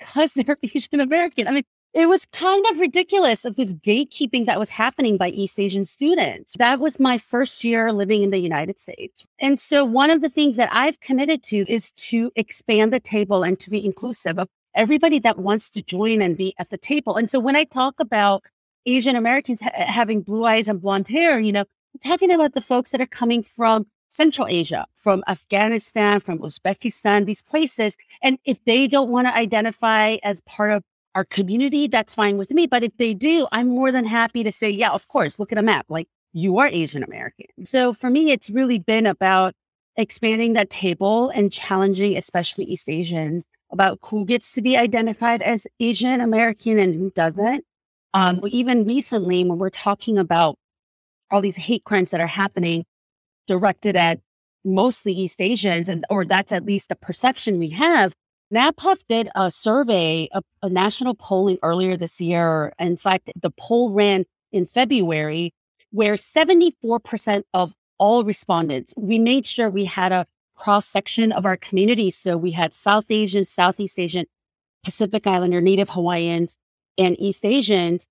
"Cause 0.00 0.34
they're 0.34 0.58
Asian 0.74 1.00
American." 1.00 1.48
I 1.48 1.52
mean, 1.52 1.64
it 1.94 2.06
was 2.10 2.26
kind 2.26 2.64
of 2.70 2.78
ridiculous 2.80 3.46
of 3.46 3.56
this 3.56 3.72
gatekeeping 3.72 4.44
that 4.46 4.58
was 4.58 4.68
happening 4.68 5.16
by 5.16 5.28
East 5.30 5.58
Asian 5.58 5.86
students. 5.86 6.54
That 6.58 6.78
was 6.78 7.00
my 7.00 7.16
first 7.16 7.64
year 7.64 7.90
living 7.90 8.22
in 8.22 8.30
the 8.30 8.38
United 8.38 8.80
States. 8.80 9.24
And 9.38 9.58
so 9.58 9.82
one 9.84 10.10
of 10.10 10.20
the 10.20 10.28
things 10.28 10.56
that 10.56 10.68
I've 10.72 11.00
committed 11.00 11.42
to 11.44 11.64
is 11.72 11.92
to 11.92 12.32
expand 12.36 12.92
the 12.92 13.00
table 13.00 13.44
and 13.44 13.58
to 13.60 13.70
be 13.70 13.82
inclusive 13.82 14.38
of 14.38 14.48
everybody 14.74 15.18
that 15.20 15.38
wants 15.38 15.70
to 15.70 15.82
join 15.82 16.20
and 16.20 16.36
be 16.36 16.54
at 16.58 16.70
the 16.70 16.76
table. 16.76 17.16
And 17.16 17.30
so 17.30 17.38
when 17.38 17.56
I 17.56 17.64
talk 17.64 17.94
about 18.00 18.42
Asian 18.86 19.16
Americans 19.16 19.60
ha- 19.60 19.70
eh, 19.74 19.84
having 19.84 20.22
blue 20.22 20.44
eyes 20.44 20.68
and 20.68 20.80
blonde 20.80 21.08
hair, 21.08 21.38
you 21.38 21.52
know, 21.52 21.60
I'm 21.60 22.00
talking 22.00 22.30
about 22.30 22.54
the 22.54 22.60
folks 22.60 22.90
that 22.90 23.00
are 23.00 23.06
coming 23.06 23.42
from 23.42 23.86
Central 24.10 24.46
Asia, 24.48 24.86
from 24.96 25.24
Afghanistan, 25.26 26.20
from 26.20 26.38
Uzbekistan, 26.38 27.26
these 27.26 27.42
places. 27.42 27.96
And 28.22 28.38
if 28.44 28.64
they 28.64 28.86
don't 28.86 29.10
want 29.10 29.26
to 29.26 29.36
identify 29.36 30.16
as 30.22 30.40
part 30.42 30.72
of 30.72 30.82
our 31.14 31.24
community, 31.24 31.88
that's 31.88 32.14
fine 32.14 32.36
with 32.36 32.50
me. 32.50 32.66
But 32.66 32.82
if 32.84 32.96
they 32.96 33.14
do, 33.14 33.46
I'm 33.52 33.68
more 33.68 33.92
than 33.92 34.04
happy 34.04 34.42
to 34.44 34.52
say, 34.52 34.70
yeah, 34.70 34.90
of 34.90 35.08
course, 35.08 35.38
look 35.38 35.52
at 35.52 35.58
a 35.58 35.62
map. 35.62 35.86
Like 35.88 36.08
you 36.32 36.58
are 36.58 36.66
Asian 36.66 37.02
American. 37.02 37.46
So 37.64 37.92
for 37.92 38.10
me, 38.10 38.30
it's 38.30 38.50
really 38.50 38.78
been 38.78 39.06
about 39.06 39.54
expanding 39.96 40.54
that 40.54 40.70
table 40.70 41.30
and 41.30 41.52
challenging, 41.52 42.16
especially 42.16 42.64
East 42.64 42.88
Asians, 42.88 43.44
about 43.70 43.98
who 44.02 44.24
gets 44.24 44.52
to 44.52 44.62
be 44.62 44.76
identified 44.76 45.42
as 45.42 45.66
Asian 45.80 46.20
American 46.20 46.78
and 46.78 46.94
who 46.94 47.10
doesn't. 47.10 47.64
Um, 48.14 48.40
even 48.48 48.86
recently, 48.86 49.44
when 49.44 49.58
we're 49.58 49.70
talking 49.70 50.18
about 50.18 50.56
all 51.30 51.42
these 51.42 51.56
hate 51.56 51.84
crimes 51.84 52.12
that 52.12 52.20
are 52.20 52.28
happening 52.28 52.84
directed 53.48 53.96
at 53.96 54.20
mostly 54.64 55.12
East 55.12 55.40
Asians, 55.40 55.88
and 55.88 56.06
or 56.08 56.24
that's 56.24 56.52
at 56.52 56.64
least 56.64 56.88
the 56.88 56.96
perception 56.96 57.58
we 57.58 57.70
have, 57.70 58.14
NAPAWF 58.52 58.98
did 59.08 59.28
a 59.34 59.50
survey, 59.50 60.28
a, 60.32 60.42
a 60.62 60.68
national 60.68 61.14
polling 61.14 61.58
earlier 61.62 61.96
this 61.96 62.20
year. 62.20 62.72
In 62.78 62.96
fact, 62.96 63.30
the 63.40 63.50
poll 63.50 63.90
ran 63.90 64.24
in 64.52 64.64
February, 64.64 65.52
where 65.90 66.14
74% 66.14 67.42
of 67.52 67.74
all 67.98 68.22
respondents, 68.22 68.94
we 68.96 69.18
made 69.18 69.44
sure 69.44 69.68
we 69.68 69.84
had 69.86 70.12
a 70.12 70.26
cross 70.54 70.86
section 70.86 71.32
of 71.32 71.44
our 71.44 71.56
community. 71.56 72.12
So 72.12 72.36
we 72.36 72.52
had 72.52 72.72
South 72.72 73.10
Asians, 73.10 73.50
Southeast 73.50 73.98
Asian, 73.98 74.26
Pacific 74.84 75.26
Islander, 75.26 75.60
Native 75.60 75.90
Hawaiians, 75.90 76.56
and 76.98 77.20
East 77.20 77.44
Asians. 77.44 78.06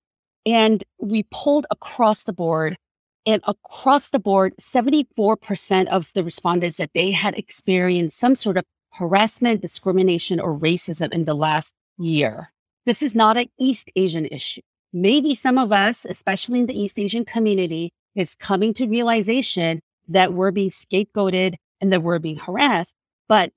And 0.46 0.84
we 1.00 1.24
polled 1.32 1.66
across 1.72 2.24
the 2.24 2.34
board. 2.34 2.78
And 3.26 3.42
across 3.48 4.10
the 4.10 4.20
board, 4.20 4.54
74% 4.60 5.88
of 5.88 6.12
the 6.14 6.24
respondents 6.26 6.78
that 6.78 6.92
they 6.94 7.12
had 7.12 7.38
experienced 7.38 8.18
some 8.18 8.36
sort 8.36 8.58
of 8.58 8.66
harassment, 8.92 9.62
discrimination, 9.62 10.40
or 10.40 10.58
racism 10.58 11.12
in 11.14 11.24
the 11.26 11.34
last 11.34 11.74
year. 11.98 12.52
This 12.86 13.02
is 13.02 13.16
not 13.16 13.38
an 13.38 13.48
East 13.58 13.90
Asian 13.96 14.26
issue. 14.26 14.62
Maybe 14.92 15.36
some 15.36 15.58
of 15.58 15.72
us, 15.72 16.06
especially 16.06 16.60
in 16.60 16.66
the 16.66 16.78
East 16.78 17.00
Asian 17.00 17.24
community, 17.24 17.92
is 18.16 18.36
coming 18.36 18.74
to 18.76 18.88
realization 18.88 19.80
that 20.10 20.34
we're 20.34 20.52
being 20.52 20.70
scapegoated 20.70 21.56
and 21.82 21.92
that 21.92 22.04
we're 22.04 22.20
being 22.20 22.38
harassed. 22.38 22.94
But 23.28 23.52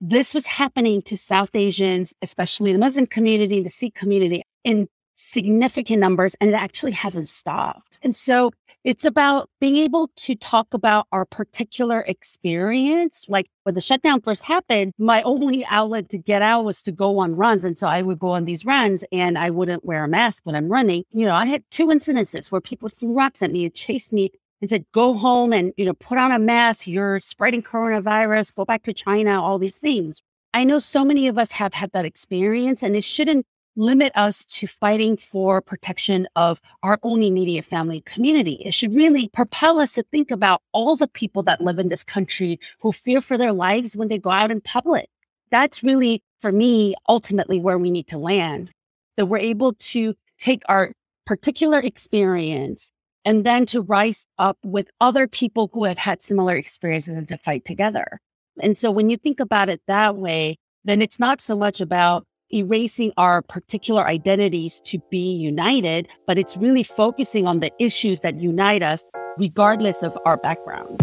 this 0.00 0.32
was 0.32 0.46
happening 0.46 1.02
to 1.02 1.16
South 1.16 1.50
Asians, 1.54 2.14
especially 2.22 2.72
the 2.72 2.78
Muslim 2.78 3.06
community, 3.06 3.62
the 3.62 3.70
Sikh 3.70 3.94
community, 3.94 4.44
in 4.64 4.88
significant 5.16 6.00
numbers, 6.00 6.36
and 6.40 6.50
it 6.50 6.54
actually 6.54 6.92
hasn't 6.92 7.28
stopped. 7.28 7.98
And 8.02 8.14
so 8.14 8.52
it's 8.84 9.04
about 9.04 9.50
being 9.60 9.76
able 9.76 10.10
to 10.16 10.34
talk 10.36 10.72
about 10.72 11.06
our 11.12 11.24
particular 11.24 12.00
experience. 12.02 13.24
Like 13.28 13.50
when 13.64 13.74
the 13.74 13.80
shutdown 13.80 14.20
first 14.20 14.42
happened, 14.42 14.94
my 14.98 15.20
only 15.22 15.66
outlet 15.66 16.08
to 16.10 16.18
get 16.18 16.42
out 16.42 16.64
was 16.64 16.80
to 16.82 16.92
go 16.92 17.18
on 17.18 17.34
runs. 17.34 17.64
And 17.64 17.78
so 17.78 17.88
I 17.88 18.02
would 18.02 18.20
go 18.20 18.28
on 18.28 18.44
these 18.44 18.64
runs 18.64 19.04
and 19.10 19.36
I 19.36 19.50
wouldn't 19.50 19.84
wear 19.84 20.04
a 20.04 20.08
mask 20.08 20.46
when 20.46 20.54
I'm 20.54 20.68
running. 20.68 21.04
You 21.10 21.26
know, 21.26 21.34
I 21.34 21.46
had 21.46 21.64
two 21.70 21.88
incidences 21.88 22.52
where 22.52 22.60
people 22.60 22.88
threw 22.88 23.12
rocks 23.12 23.42
at 23.42 23.50
me 23.50 23.64
and 23.64 23.74
chased 23.74 24.12
me 24.12 24.30
and 24.60 24.70
said, 24.70 24.84
go 24.92 25.14
home 25.14 25.52
and, 25.52 25.72
you 25.76 25.84
know, 25.84 25.94
put 25.94 26.18
on 26.18 26.32
a 26.32 26.38
mask. 26.38 26.86
You're 26.86 27.20
spreading 27.20 27.62
coronavirus, 27.62 28.54
go 28.54 28.64
back 28.64 28.84
to 28.84 28.92
China, 28.92 29.42
all 29.42 29.58
these 29.58 29.78
things. 29.78 30.22
I 30.54 30.64
know 30.64 30.78
so 30.78 31.04
many 31.04 31.28
of 31.28 31.36
us 31.36 31.50
have 31.52 31.74
had 31.74 31.92
that 31.92 32.04
experience 32.04 32.82
and 32.82 32.96
it 32.96 33.04
shouldn't 33.04 33.44
limit 33.78 34.12
us 34.16 34.44
to 34.44 34.66
fighting 34.66 35.16
for 35.16 35.62
protection 35.62 36.26
of 36.36 36.60
our 36.82 36.98
own 37.04 37.22
immediate 37.22 37.64
family 37.64 38.02
community. 38.02 38.60
It 38.64 38.74
should 38.74 38.94
really 38.94 39.28
propel 39.28 39.78
us 39.78 39.94
to 39.94 40.02
think 40.02 40.30
about 40.30 40.62
all 40.72 40.96
the 40.96 41.08
people 41.08 41.44
that 41.44 41.60
live 41.60 41.78
in 41.78 41.88
this 41.88 42.02
country 42.02 42.58
who 42.80 42.90
fear 42.90 43.20
for 43.20 43.38
their 43.38 43.52
lives 43.52 43.96
when 43.96 44.08
they 44.08 44.18
go 44.18 44.30
out 44.30 44.50
in 44.50 44.60
public. 44.60 45.08
That's 45.50 45.82
really, 45.82 46.22
for 46.40 46.50
me, 46.50 46.96
ultimately 47.08 47.60
where 47.60 47.78
we 47.78 47.90
need 47.90 48.08
to 48.08 48.18
land. 48.18 48.70
That 49.16 49.26
we're 49.26 49.38
able 49.38 49.74
to 49.74 50.14
take 50.38 50.62
our 50.68 50.92
particular 51.24 51.78
experience 51.78 52.90
and 53.24 53.44
then 53.44 53.66
to 53.66 53.80
rise 53.80 54.26
up 54.38 54.58
with 54.64 54.88
other 55.00 55.28
people 55.28 55.70
who 55.72 55.84
have 55.84 55.98
had 55.98 56.20
similar 56.20 56.56
experiences 56.56 57.16
and 57.16 57.28
to 57.28 57.38
fight 57.38 57.64
together. 57.64 58.20
And 58.60 58.76
so 58.76 58.90
when 58.90 59.08
you 59.08 59.16
think 59.16 59.38
about 59.38 59.68
it 59.68 59.80
that 59.86 60.16
way, 60.16 60.58
then 60.84 61.00
it's 61.00 61.20
not 61.20 61.40
so 61.40 61.56
much 61.56 61.80
about 61.80 62.26
erasing 62.52 63.12
our 63.16 63.42
particular 63.42 64.06
identities 64.06 64.80
to 64.84 64.98
be 65.10 65.34
united, 65.34 66.08
but 66.26 66.38
it's 66.38 66.56
really 66.56 66.82
focusing 66.82 67.46
on 67.46 67.60
the 67.60 67.70
issues 67.78 68.20
that 68.20 68.40
unite 68.40 68.82
us 68.82 69.04
regardless 69.38 70.02
of 70.02 70.18
our 70.24 70.36
backgrounds. 70.36 70.98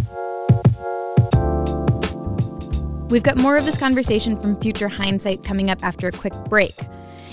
We've 3.10 3.24
got 3.24 3.38
more 3.38 3.56
of 3.56 3.66
this 3.66 3.78
conversation 3.78 4.40
from 4.42 4.60
Future 4.60 4.88
Hindsight 4.88 5.44
coming 5.44 5.70
up 5.70 5.78
after 5.84 6.08
a 6.08 6.12
quick 6.12 6.34
break. 6.50 6.76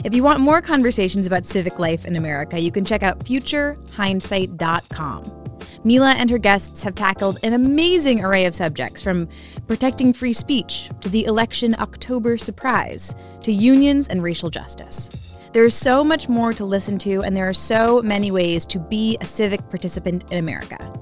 If 0.04 0.14
you 0.14 0.22
want 0.22 0.40
more 0.40 0.60
conversations 0.60 1.26
about 1.26 1.46
civic 1.46 1.78
life 1.78 2.04
in 2.04 2.16
America, 2.16 2.60
you 2.60 2.70
can 2.70 2.84
check 2.84 3.02
out 3.02 3.24
futurehindsight.com. 3.24 5.41
Mila 5.84 6.12
and 6.12 6.30
her 6.30 6.38
guests 6.38 6.82
have 6.82 6.94
tackled 6.94 7.38
an 7.42 7.52
amazing 7.52 8.24
array 8.24 8.46
of 8.46 8.54
subjects 8.54 9.02
from 9.02 9.28
protecting 9.66 10.12
free 10.12 10.32
speech 10.32 10.90
to 11.00 11.08
the 11.08 11.24
election 11.24 11.74
October 11.78 12.36
surprise 12.36 13.14
to 13.42 13.52
unions 13.52 14.08
and 14.08 14.22
racial 14.22 14.50
justice. 14.50 15.10
There's 15.52 15.74
so 15.74 16.02
much 16.02 16.28
more 16.30 16.54
to 16.54 16.64
listen 16.64 16.98
to, 17.00 17.22
and 17.22 17.36
there 17.36 17.48
are 17.48 17.52
so 17.52 18.00
many 18.02 18.30
ways 18.30 18.64
to 18.66 18.78
be 18.78 19.18
a 19.20 19.26
civic 19.26 19.68
participant 19.68 20.24
in 20.30 20.38
America. 20.38 20.92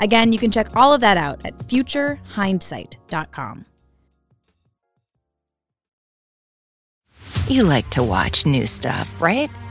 Again, 0.00 0.32
you 0.32 0.38
can 0.38 0.50
check 0.50 0.68
all 0.74 0.92
of 0.92 1.00
that 1.00 1.16
out 1.16 1.40
at 1.44 1.56
futurehindsight.com. 1.68 3.66
You 7.46 7.62
like 7.64 7.90
to 7.90 8.02
watch 8.02 8.46
new 8.46 8.66
stuff, 8.66 9.20
right? 9.20 9.50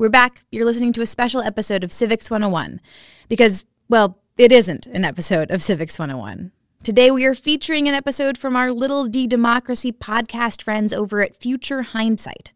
We're 0.00 0.08
back. 0.08 0.44
You're 0.50 0.64
listening 0.64 0.94
to 0.94 1.02
a 1.02 1.06
special 1.06 1.42
episode 1.42 1.84
of 1.84 1.92
Civics 1.92 2.30
101 2.30 2.80
because, 3.28 3.66
well, 3.90 4.18
it 4.38 4.50
isn't 4.50 4.86
an 4.86 5.04
episode 5.04 5.50
of 5.50 5.62
Civics 5.62 5.98
101. 5.98 6.52
Today, 6.82 7.10
we 7.10 7.26
are 7.26 7.34
featuring 7.34 7.86
an 7.86 7.94
episode 7.94 8.38
from 8.38 8.56
our 8.56 8.72
Little 8.72 9.04
D 9.04 9.26
Democracy 9.26 9.92
podcast 9.92 10.62
friends 10.62 10.94
over 10.94 11.20
at 11.20 11.36
Future 11.36 11.82
Hindsight. 11.82 12.52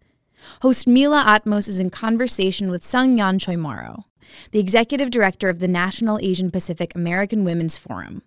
Host 0.63 0.89
Mila 0.89 1.23
Atmos 1.23 1.69
is 1.69 1.81
in 1.81 1.91
conversation 1.91 2.71
with 2.71 2.83
Sung-Yeon 2.83 3.39
Choi 3.39 3.59
Morrow, 3.59 4.07
the 4.53 4.59
executive 4.59 5.11
director 5.11 5.51
of 5.51 5.61
the 5.61 5.69
National 5.69 6.19
Asian 6.21 6.51
Pacific 6.51 6.95
American 6.95 7.45
Women's 7.45 7.77
Forum. 7.77 8.23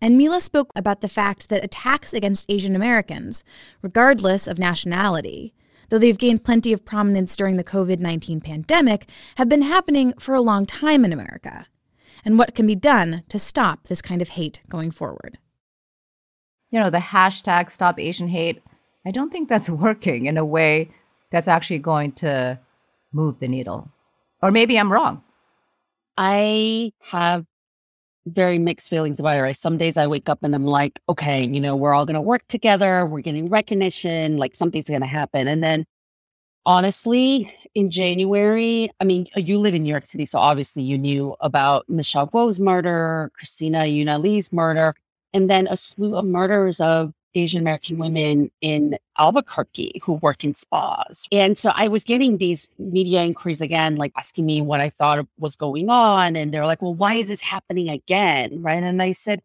And 0.00 0.16
Mila 0.16 0.40
spoke 0.40 0.70
about 0.76 1.00
the 1.00 1.08
fact 1.08 1.48
that 1.48 1.64
attacks 1.64 2.12
against 2.12 2.46
Asian 2.48 2.76
Americans, 2.76 3.42
regardless 3.82 4.46
of 4.46 4.60
nationality, 4.60 5.52
though 5.88 5.98
they've 5.98 6.18
gained 6.18 6.44
plenty 6.44 6.72
of 6.72 6.84
prominence 6.84 7.36
during 7.36 7.56
the 7.56 7.64
COVID 7.64 7.98
19 7.98 8.40
pandemic, 8.40 9.08
have 9.36 9.48
been 9.48 9.62
happening 9.62 10.12
for 10.18 10.34
a 10.34 10.40
long 10.40 10.66
time 10.66 11.04
in 11.04 11.12
America. 11.12 11.66
And 12.24 12.38
what 12.38 12.54
can 12.54 12.66
be 12.66 12.74
done 12.74 13.22
to 13.28 13.38
stop 13.38 13.88
this 13.88 14.00
kind 14.00 14.22
of 14.22 14.30
hate 14.30 14.60
going 14.68 14.90
forward? 14.90 15.38
You 16.70 16.80
know, 16.80 16.90
the 16.90 16.98
hashtag 16.98 17.70
stop 17.70 18.00
Asian 18.00 18.28
hate, 18.28 18.62
I 19.06 19.10
don't 19.10 19.30
think 19.30 19.48
that's 19.48 19.68
working 19.86 20.26
in 20.26 20.36
a 20.36 20.44
way 20.44 20.90
that's 21.30 21.48
actually 21.48 21.78
going 21.78 22.12
to 22.12 22.58
move 23.12 23.38
the 23.38 23.48
needle. 23.48 23.90
Or 24.42 24.50
maybe 24.50 24.78
I'm 24.78 24.92
wrong. 24.92 25.22
I 26.16 26.92
have 27.00 27.44
very 28.26 28.58
mixed 28.58 28.88
feelings 28.88 29.20
about 29.20 29.36
it. 29.36 29.40
Right? 29.40 29.56
Some 29.56 29.78
days 29.78 29.96
I 29.96 30.06
wake 30.06 30.28
up 30.28 30.42
and 30.42 30.54
I'm 30.54 30.64
like, 30.64 31.00
okay, 31.08 31.44
you 31.44 31.60
know, 31.60 31.76
we're 31.76 31.94
all 31.94 32.06
going 32.06 32.14
to 32.14 32.20
work 32.20 32.46
together. 32.48 33.06
We're 33.06 33.20
getting 33.20 33.48
recognition. 33.48 34.36
Like 34.38 34.56
something's 34.56 34.88
going 34.88 35.00
to 35.00 35.06
happen. 35.06 35.46
And 35.48 35.62
then 35.62 35.84
honestly, 36.66 37.54
in 37.74 37.90
January, 37.90 38.90
I 39.00 39.04
mean, 39.04 39.26
uh, 39.36 39.40
you 39.40 39.58
live 39.58 39.74
in 39.74 39.82
New 39.82 39.90
York 39.90 40.06
City. 40.06 40.26
So 40.26 40.38
obviously 40.38 40.82
you 40.82 40.96
knew 40.96 41.36
about 41.40 41.88
Michelle 41.88 42.26
Go's 42.26 42.58
murder, 42.58 43.30
Christina 43.36 43.80
Yuna 43.80 44.22
Lee's 44.22 44.52
murder, 44.52 44.94
and 45.32 45.50
then 45.50 45.66
a 45.66 45.76
slew 45.76 46.16
of 46.16 46.24
murders 46.24 46.80
of 46.80 47.12
Asian 47.34 47.60
American 47.60 47.98
women 47.98 48.50
in 48.60 48.96
Albuquerque 49.18 50.00
who 50.02 50.14
work 50.14 50.44
in 50.44 50.54
spas. 50.54 51.26
And 51.32 51.58
so 51.58 51.72
I 51.74 51.88
was 51.88 52.04
getting 52.04 52.38
these 52.38 52.68
media 52.78 53.22
inquiries 53.22 53.60
again, 53.60 53.96
like 53.96 54.12
asking 54.16 54.46
me 54.46 54.60
what 54.60 54.80
I 54.80 54.90
thought 54.90 55.26
was 55.38 55.56
going 55.56 55.88
on. 55.88 56.36
And 56.36 56.52
they're 56.52 56.66
like, 56.66 56.82
well, 56.82 56.94
why 56.94 57.14
is 57.14 57.28
this 57.28 57.40
happening 57.40 57.88
again? 57.88 58.62
Right. 58.62 58.82
And 58.82 59.02
I 59.02 59.12
said, 59.12 59.40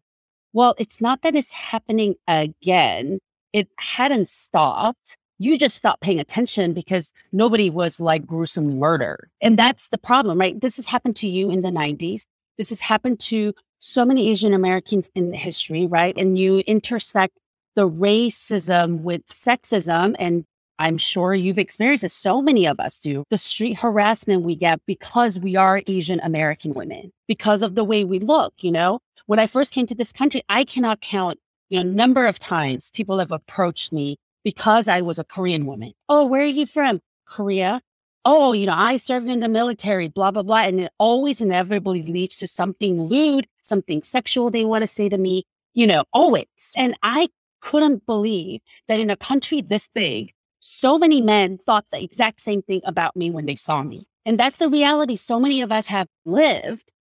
well, 0.52 0.74
it's 0.78 1.00
not 1.00 1.22
that 1.22 1.34
it's 1.34 1.52
happening 1.52 2.16
again, 2.26 3.20
it 3.52 3.68
hadn't 3.78 4.28
stopped. 4.28 5.16
You 5.38 5.58
just 5.58 5.76
stopped 5.76 6.02
paying 6.02 6.20
attention 6.20 6.74
because 6.74 7.12
nobody 7.32 7.70
was 7.70 7.98
like 7.98 8.26
gruesomely 8.26 8.74
murdered. 8.74 9.30
And 9.40 9.58
that's 9.58 9.88
the 9.88 9.96
problem, 9.96 10.38
right? 10.38 10.60
This 10.60 10.76
has 10.76 10.86
happened 10.86 11.16
to 11.16 11.28
you 11.28 11.50
in 11.50 11.62
the 11.62 11.70
90s. 11.70 12.26
This 12.58 12.68
has 12.68 12.80
happened 12.80 13.20
to 13.20 13.54
so 13.78 14.04
many 14.04 14.28
Asian 14.28 14.52
Americans 14.52 15.08
in 15.14 15.32
history, 15.32 15.86
right? 15.86 16.14
And 16.16 16.38
you 16.38 16.58
intersect 16.60 17.39
the 17.76 17.88
racism 17.88 19.00
with 19.00 19.26
sexism 19.28 20.14
and 20.18 20.44
I'm 20.78 20.96
sure 20.96 21.34
you've 21.34 21.58
experienced 21.58 22.04
it. 22.04 22.10
So 22.10 22.40
many 22.40 22.66
of 22.66 22.80
us 22.80 22.98
do. 22.98 23.24
The 23.28 23.36
street 23.36 23.78
harassment 23.78 24.44
we 24.44 24.56
get 24.56 24.80
because 24.86 25.38
we 25.38 25.54
are 25.54 25.82
Asian 25.86 26.20
American 26.20 26.72
women, 26.72 27.12
because 27.28 27.62
of 27.62 27.74
the 27.74 27.84
way 27.84 28.04
we 28.04 28.18
look. 28.18 28.54
You 28.60 28.72
know, 28.72 29.00
when 29.26 29.38
I 29.38 29.46
first 29.46 29.74
came 29.74 29.86
to 29.88 29.94
this 29.94 30.10
country, 30.10 30.42
I 30.48 30.64
cannot 30.64 31.02
count 31.02 31.38
you 31.68 31.84
know 31.84 31.90
number 31.90 32.26
of 32.26 32.38
times 32.38 32.90
people 32.94 33.18
have 33.18 33.30
approached 33.30 33.92
me 33.92 34.16
because 34.42 34.88
I 34.88 35.02
was 35.02 35.18
a 35.18 35.24
Korean 35.24 35.66
woman. 35.66 35.92
Oh, 36.08 36.24
where 36.24 36.42
are 36.42 36.46
you 36.46 36.64
from? 36.64 37.00
Korea. 37.26 37.82
Oh, 38.24 38.52
you 38.52 38.66
know, 38.66 38.74
I 38.74 38.96
served 38.96 39.28
in 39.28 39.40
the 39.40 39.48
military, 39.48 40.08
blah, 40.08 40.30
blah, 40.30 40.42
blah. 40.42 40.62
And 40.62 40.80
it 40.80 40.92
always 40.98 41.40
inevitably 41.40 42.02
leads 42.02 42.36
to 42.38 42.48
something 42.48 43.02
lewd, 43.02 43.46
something 43.62 44.02
sexual 44.02 44.50
they 44.50 44.64
want 44.64 44.82
to 44.82 44.86
say 44.86 45.08
to 45.08 45.16
me, 45.16 45.44
you 45.72 45.86
know, 45.86 46.04
always. 46.12 46.46
And 46.76 46.96
I 47.02 47.28
couldn't 47.60 48.06
believe 48.06 48.60
that 48.88 49.00
in 49.00 49.10
a 49.10 49.16
country 49.16 49.60
this 49.60 49.88
big, 49.94 50.32
so 50.60 50.98
many 50.98 51.20
men 51.20 51.58
thought 51.64 51.86
the 51.90 52.02
exact 52.02 52.40
same 52.40 52.62
thing 52.62 52.80
about 52.84 53.16
me 53.16 53.30
when 53.30 53.46
they 53.46 53.56
saw 53.56 53.82
me. 53.82 54.06
And 54.26 54.38
that's 54.38 54.58
the 54.58 54.68
reality 54.68 55.16
so 55.16 55.40
many 55.40 55.60
of 55.62 55.72
us 55.72 55.86
have 55.86 56.06
lived. 56.24 56.92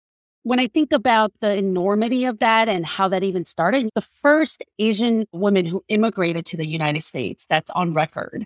When 0.44 0.60
I 0.60 0.68
think 0.68 0.94
about 0.94 1.34
the 1.42 1.54
enormity 1.56 2.24
of 2.26 2.40
that 2.40 2.70
and 2.70 2.86
how 2.86 3.10
that 3.10 3.24
even 3.24 3.44
started, 3.44 3.90
the 3.94 4.02
first 4.02 4.64
Asian 4.80 5.28
woman 5.34 5.66
who 5.66 5.84
immigrated 5.90 6.46
to 6.48 6.58
the 6.58 6.66
United 6.66 7.04
States 7.04 7.46
that's 7.50 7.70
on 7.72 7.94
record 7.94 8.46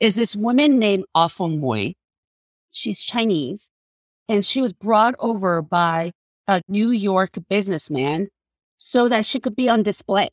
is 0.00 0.14
this 0.14 0.34
woman 0.34 0.78
named 0.78 1.04
Ah 1.14 1.28
Feng 1.28 1.60
Mui. 1.60 1.94
She's 2.72 3.04
Chinese 3.04 3.68
and 4.28 4.44
she 4.44 4.62
was 4.62 4.72
brought 4.72 5.14
over 5.18 5.60
by 5.60 6.12
a 6.48 6.62
New 6.66 6.90
York 6.90 7.38
businessman 7.48 8.28
so 8.78 9.08
that 9.08 9.26
she 9.26 9.38
could 9.38 9.54
be 9.54 9.68
on 9.68 9.82
display 9.82 10.30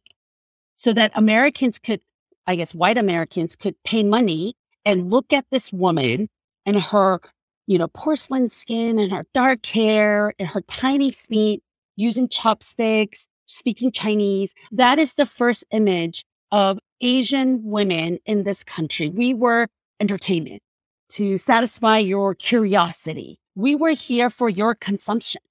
so 0.81 0.93
that 0.93 1.11
Americans 1.13 1.77
could, 1.77 2.01
I 2.47 2.55
guess, 2.55 2.73
white 2.73 2.97
Americans 2.97 3.55
could 3.55 3.75
pay 3.83 4.01
money 4.01 4.55
and 4.83 5.11
look 5.11 5.31
at 5.31 5.45
this 5.51 5.71
woman 5.71 6.27
and 6.65 6.81
her, 6.81 7.19
you 7.67 7.77
know, 7.77 7.87
porcelain 7.87 8.49
skin 8.49 8.97
and 8.97 9.11
her 9.11 9.27
dark 9.31 9.63
hair 9.67 10.33
and 10.39 10.47
her 10.47 10.61
tiny 10.61 11.11
feet 11.11 11.61
using 11.97 12.27
chopsticks, 12.27 13.27
speaking 13.45 13.91
Chinese. 13.91 14.55
That 14.71 14.97
is 14.97 15.13
the 15.13 15.27
first 15.27 15.63
image 15.69 16.25
of 16.51 16.79
Asian 16.99 17.61
women 17.63 18.17
in 18.25 18.41
this 18.41 18.63
country. 18.63 19.11
We 19.11 19.35
were 19.35 19.67
entertainment 19.99 20.63
to 21.09 21.37
satisfy 21.37 21.99
your 21.99 22.33
curiosity. 22.33 23.37
We 23.53 23.75
were 23.75 23.91
here 23.91 24.31
for 24.31 24.49
your 24.49 24.73
consumption. 24.73 25.41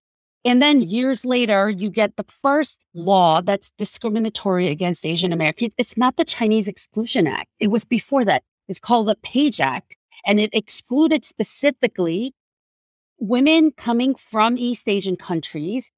And 0.45 0.63
then 0.63 0.81
years 0.81 1.25
later, 1.25 1.69
you 1.69 1.91
get 1.91 2.17
the 2.17 2.25
first 2.43 2.85
law 2.95 3.43
that's 3.43 3.71
discriminatory 3.77 4.69
against 4.69 5.05
Asian 5.05 5.33
Americans. 5.33 5.73
It's 5.77 5.97
not 5.97 6.17
the 6.17 6.25
Chinese 6.25 6.67
Exclusion 6.67 7.27
Act. 7.27 7.49
It 7.59 7.69
was 7.69 7.85
before 7.85 8.25
that. 8.25 8.43
It's 8.69 8.81
called 8.81 9.09
the 9.09 9.17
Page 9.17 9.61
Act. 9.61 9.97
And 10.25 10.41
it 10.41 10.51
excluded 10.53 11.25
specifically 11.25 12.35
women 13.19 13.73
coming 13.73 14.15
from 14.15 14.57
East 14.57 14.89
Asian 14.89 15.17
countries 15.17 15.91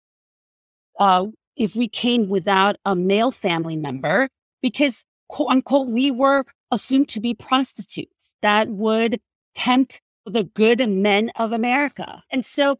uh, 0.98 1.26
if 1.56 1.76
we 1.76 1.88
came 1.88 2.28
without 2.28 2.76
a 2.84 2.94
male 2.94 3.30
family 3.30 3.76
member, 3.76 4.28
because 4.60 5.04
quote 5.28 5.50
unquote, 5.50 5.88
we 5.88 6.10
were 6.10 6.44
assumed 6.70 7.08
to 7.10 7.20
be 7.20 7.34
prostitutes 7.34 8.34
that 8.42 8.68
would 8.68 9.20
tempt 9.54 10.00
the 10.26 10.44
good 10.44 10.88
men 10.88 11.30
of 11.36 11.52
America. 11.52 12.22
And 12.30 12.44
so 12.44 12.78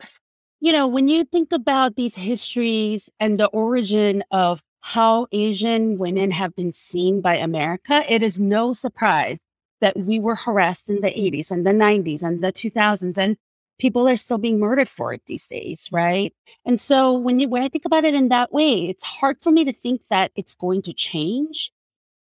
you 0.62 0.70
know, 0.70 0.87
when 0.87 1.09
you 1.09 1.25
think 1.25 1.51
about 1.51 1.96
these 1.96 2.14
histories 2.14 3.11
and 3.18 3.38
the 3.38 3.48
origin 3.48 4.22
of 4.31 4.62
how 4.79 5.27
Asian 5.33 5.98
women 5.98 6.31
have 6.31 6.55
been 6.55 6.72
seen 6.72 7.20
by 7.20 7.37
America, 7.37 8.05
it 8.09 8.22
is 8.22 8.38
no 8.38 8.72
surprise 8.72 9.40
that 9.81 9.98
we 9.98 10.20
were 10.20 10.37
harassed 10.37 10.88
in 10.88 11.01
the 11.01 11.11
80s 11.11 11.51
and 11.51 11.66
the 11.66 11.72
90s 11.72 12.22
and 12.22 12.44
the 12.44 12.53
2000s 12.53 13.18
and 13.18 13.37
people 13.81 14.09
are 14.09 14.14
still 14.14 14.38
being 14.38 14.61
murdered 14.61 14.88
for 14.88 15.12
it 15.12 15.22
these 15.27 15.48
days, 15.48 15.88
right? 15.90 16.33
And 16.64 16.81
so 16.81 17.12
when 17.18 17.40
you 17.40 17.48
when 17.48 17.64
I 17.64 17.68
think 17.68 17.85
about 17.85 18.05
it 18.05 18.14
in 18.14 18.29
that 18.29 18.53
way, 18.53 18.88
it's 18.88 19.03
hard 19.03 19.38
for 19.42 19.51
me 19.51 19.64
to 19.64 19.72
think 19.72 20.03
that 20.11 20.31
it's 20.37 20.55
going 20.55 20.83
to 20.83 20.92
change. 20.92 21.72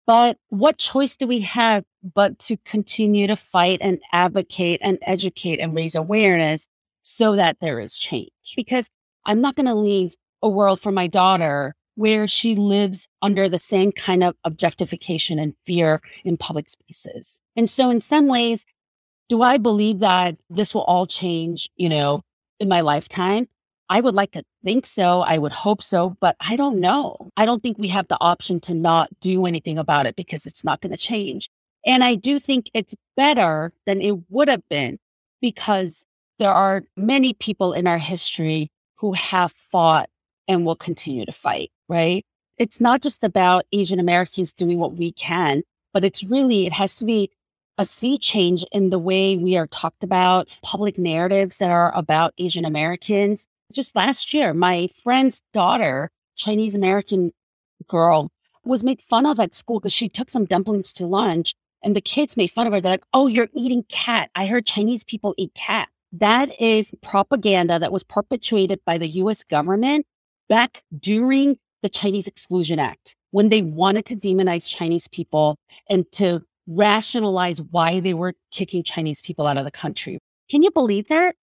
But 0.08 0.38
what 0.48 0.78
choice 0.78 1.18
do 1.18 1.28
we 1.28 1.42
have 1.42 1.84
but 2.16 2.40
to 2.40 2.56
continue 2.64 3.28
to 3.28 3.36
fight 3.36 3.80
and 3.82 4.00
advocate 4.14 4.80
and 4.82 4.98
educate 5.02 5.60
and 5.60 5.76
raise 5.76 5.96
awareness 5.96 6.70
so 7.02 7.36
that 7.36 7.58
there 7.62 7.80
is 7.80 7.98
change? 7.98 8.32
Because 8.56 8.90
I'm 9.26 9.42
not 9.42 9.56
going 9.56 9.66
to 9.66 9.76
leave 9.76 10.16
a 10.42 10.50
world 10.50 10.80
for 10.80 10.92
my 10.92 11.08
daughter 11.08 11.76
where 11.96 12.28
she 12.28 12.56
lives 12.56 13.08
under 13.22 13.50
the 13.50 13.60
same 13.60 13.92
kind 13.92 14.24
of 14.24 14.36
objectification 14.46 15.38
and 15.38 15.54
fear 15.66 16.02
in 16.24 16.38
public 16.38 16.70
spaces. 16.70 17.42
And 17.58 17.70
so, 17.70 17.90
in 17.90 18.00
some 18.00 18.28
ways, 18.28 18.66
do 19.28 19.42
I 19.42 19.58
believe 19.58 20.00
that 20.00 20.38
this 20.50 20.74
will 20.74 20.84
all 20.84 21.06
change, 21.06 21.70
you 21.76 21.90
know, 21.90 22.22
in 22.60 22.70
my 22.70 22.82
lifetime? 22.82 23.48
I 23.90 24.02
would 24.02 24.16
like 24.16 24.32
to 24.32 24.44
think 24.64 24.86
so. 24.86 25.22
I 25.22 25.38
would 25.38 25.52
hope 25.52 25.82
so, 25.82 26.16
but 26.22 26.36
I 26.40 26.56
don't 26.56 26.80
know. 26.80 27.32
I 27.36 27.46
don't 27.46 27.62
think 27.62 27.78
we 27.78 27.88
have 27.90 28.08
the 28.08 28.18
option 28.22 28.60
to 28.62 28.74
not 28.74 29.10
do 29.20 29.46
anything 29.46 29.78
about 29.78 30.06
it 30.06 30.16
because 30.16 30.46
it's 30.46 30.64
not 30.64 30.80
going 30.80 30.92
to 30.92 30.98
change. 30.98 31.50
And 31.86 32.04
I 32.04 32.16
do 32.16 32.40
think 32.40 32.70
it's 32.74 32.96
better 33.18 33.74
than 33.86 34.02
it 34.02 34.16
would 34.30 34.48
have 34.48 34.68
been 34.70 35.00
because 35.42 36.06
there 36.40 36.54
are 36.54 36.84
many 36.96 37.34
people 37.34 37.74
in 37.74 37.86
our 37.86 37.98
history 37.98 38.72
who 38.96 39.14
have 39.14 39.52
fought 39.52 40.10
and 40.48 40.66
will 40.66 40.76
continue 40.76 41.26
to 41.26 41.32
fight, 41.32 41.72
right? 41.88 42.26
It's 42.58 42.82
not 42.82 43.02
just 43.02 43.24
about 43.24 43.66
Asian 43.72 44.00
Americans 44.00 44.52
doing 44.52 44.80
what 44.80 44.96
we 44.96 45.12
can, 45.12 45.64
but 45.94 46.04
it's 46.04 46.24
really, 46.24 46.66
it 46.66 46.74
has 46.74 46.96
to 46.98 47.06
be 47.06 47.30
a 47.78 47.86
sea 47.86 48.18
change 48.18 48.66
in 48.72 48.90
the 48.90 49.00
way 49.00 49.38
we 49.38 49.56
are 49.56 49.68
talked 49.68 50.04
about, 50.04 50.48
public 50.64 50.98
narratives 50.98 51.60
that 51.60 51.72
are 51.72 51.96
about 51.96 52.34
Asian 52.38 52.66
Americans. 52.66 53.46
Just 53.72 53.96
last 53.96 54.34
year, 54.34 54.54
my 54.54 54.90
friend's 55.04 55.42
daughter, 55.54 56.10
Chinese 56.36 56.76
American 56.76 57.32
girl, 57.88 58.32
was 58.66 58.84
made 58.84 59.02
fun 59.02 59.26
of 59.26 59.40
at 59.40 59.54
school 59.54 59.80
because 59.80 59.94
she 59.94 60.10
took 60.10 60.30
some 60.30 60.46
dumplings 60.46 60.92
to 60.94 61.06
lunch 61.06 61.54
and 61.82 61.96
the 61.96 62.02
kids 62.02 62.36
made 62.36 62.52
fun 62.52 62.68
of 62.68 62.74
her. 62.74 62.82
They're 62.82 62.94
like, 62.94 63.04
oh, 63.14 63.28
you're 63.28 63.48
eating 63.54 63.84
cat. 63.88 64.30
I 64.36 64.46
heard 64.48 64.66
Chinese 64.66 65.04
people 65.04 65.34
eat 65.38 65.54
cat. 65.54 65.88
That 66.12 66.60
is 66.60 66.92
propaganda 67.02 67.80
that 67.80 67.92
was 67.92 68.04
perpetuated 68.04 68.80
by 68.86 68.98
the 68.98 69.08
US 69.08 69.44
government 69.44 70.06
back 70.48 70.84
during 70.98 71.58
the 71.84 71.90
Chinese 71.90 72.28
Exclusion 72.28 72.80
Act 72.80 73.16
when 73.32 73.50
they 73.50 73.62
wanted 73.62 74.06
to 74.08 74.16
demonize 74.16 74.68
Chinese 74.68 75.08
people 75.08 75.58
and 75.90 76.12
to 76.14 76.42
rationalize 76.68 77.62
why 77.62 78.00
they 78.00 78.14
were 78.14 78.34
kicking 78.52 78.84
Chinese 78.84 79.22
people 79.22 79.48
out 79.48 79.58
of 79.58 79.66
the 79.66 79.72
country. 79.72 80.20
Can 80.50 80.64
you 80.64 80.72
believe 80.72 81.08
that? 81.10 81.36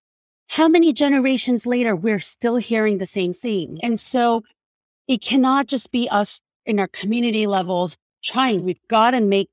How 0.48 0.68
many 0.68 0.94
generations 0.94 1.66
later, 1.66 1.96
we're 1.96 2.20
still 2.20 2.58
hearing 2.58 2.98
the 2.98 3.08
same 3.08 3.34
thing? 3.34 3.80
And 3.82 4.00
so 4.00 4.44
it 5.08 5.22
cannot 5.22 5.68
just 5.68 5.92
be 5.92 6.10
us 6.10 6.42
in 6.66 6.80
our 6.80 6.88
community 6.88 7.48
levels 7.48 7.98
trying. 8.24 8.64
We've 8.64 8.88
got 8.88 9.12
to 9.12 9.22
make 9.22 9.50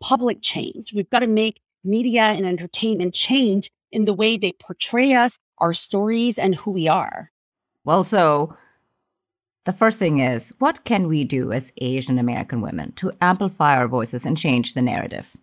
public 0.00 0.38
change. 0.42 0.92
We've 0.94 1.08
got 1.10 1.20
to 1.20 1.26
make 1.26 1.60
media 1.84 2.22
and 2.22 2.46
entertainment 2.46 3.14
change 3.14 3.70
in 3.92 4.04
the 4.04 4.14
way 4.14 4.36
they 4.36 4.52
portray 4.52 5.12
us, 5.12 5.38
our 5.58 5.74
stories, 5.74 6.38
and 6.38 6.54
who 6.54 6.70
we 6.70 6.88
are. 6.88 7.30
Well, 7.84 8.04
so 8.04 8.56
the 9.64 9.72
first 9.72 9.98
thing 9.98 10.18
is 10.18 10.52
what 10.58 10.84
can 10.84 11.08
we 11.08 11.24
do 11.24 11.52
as 11.52 11.72
Asian 11.78 12.18
American 12.18 12.60
women 12.60 12.92
to 12.92 13.12
amplify 13.20 13.76
our 13.76 13.88
voices 13.88 14.24
and 14.24 14.36
change 14.36 14.74
the 14.74 14.82
narrative? 14.82 15.36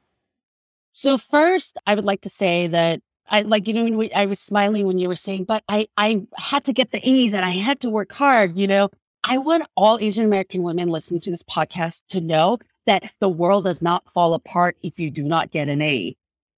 So, 0.92 1.18
first, 1.18 1.78
I 1.86 1.94
would 1.94 2.06
like 2.06 2.22
to 2.22 2.30
say 2.30 2.68
that 2.68 3.02
I 3.30 3.42
like, 3.42 3.68
you 3.68 3.74
know, 3.74 4.10
I 4.16 4.26
was 4.26 4.40
smiling 4.40 4.88
when 4.88 4.98
you 4.98 5.08
were 5.08 5.16
saying, 5.16 5.44
but 5.44 5.64
I, 5.68 5.88
I 5.98 6.24
had 6.38 6.64
to 6.66 6.74
get 6.74 6.92
the 6.92 7.08
A's 7.08 7.34
and 7.34 7.46
I 7.46 7.52
had 7.52 7.80
to 7.82 7.90
work 7.90 8.12
hard, 8.12 8.58
you 8.58 8.68
know. 8.68 8.90
I 9.24 9.38
want 9.38 9.68
all 9.76 10.00
Asian 10.00 10.26
American 10.26 10.64
women 10.64 10.90
listening 10.90 11.20
to 11.22 11.32
this 11.32 11.44
podcast 11.44 12.04
to 12.10 12.22
know 12.22 12.60
that 12.86 13.12
the 13.20 13.30
world 13.30 13.66
does 13.66 13.82
not 13.82 14.12
fall 14.14 14.34
apart 14.34 14.78
if 14.82 15.00
you 15.00 15.12
do 15.12 15.24
not 15.24 15.52
get 15.52 15.68
an 15.68 15.82
A. 15.82 16.16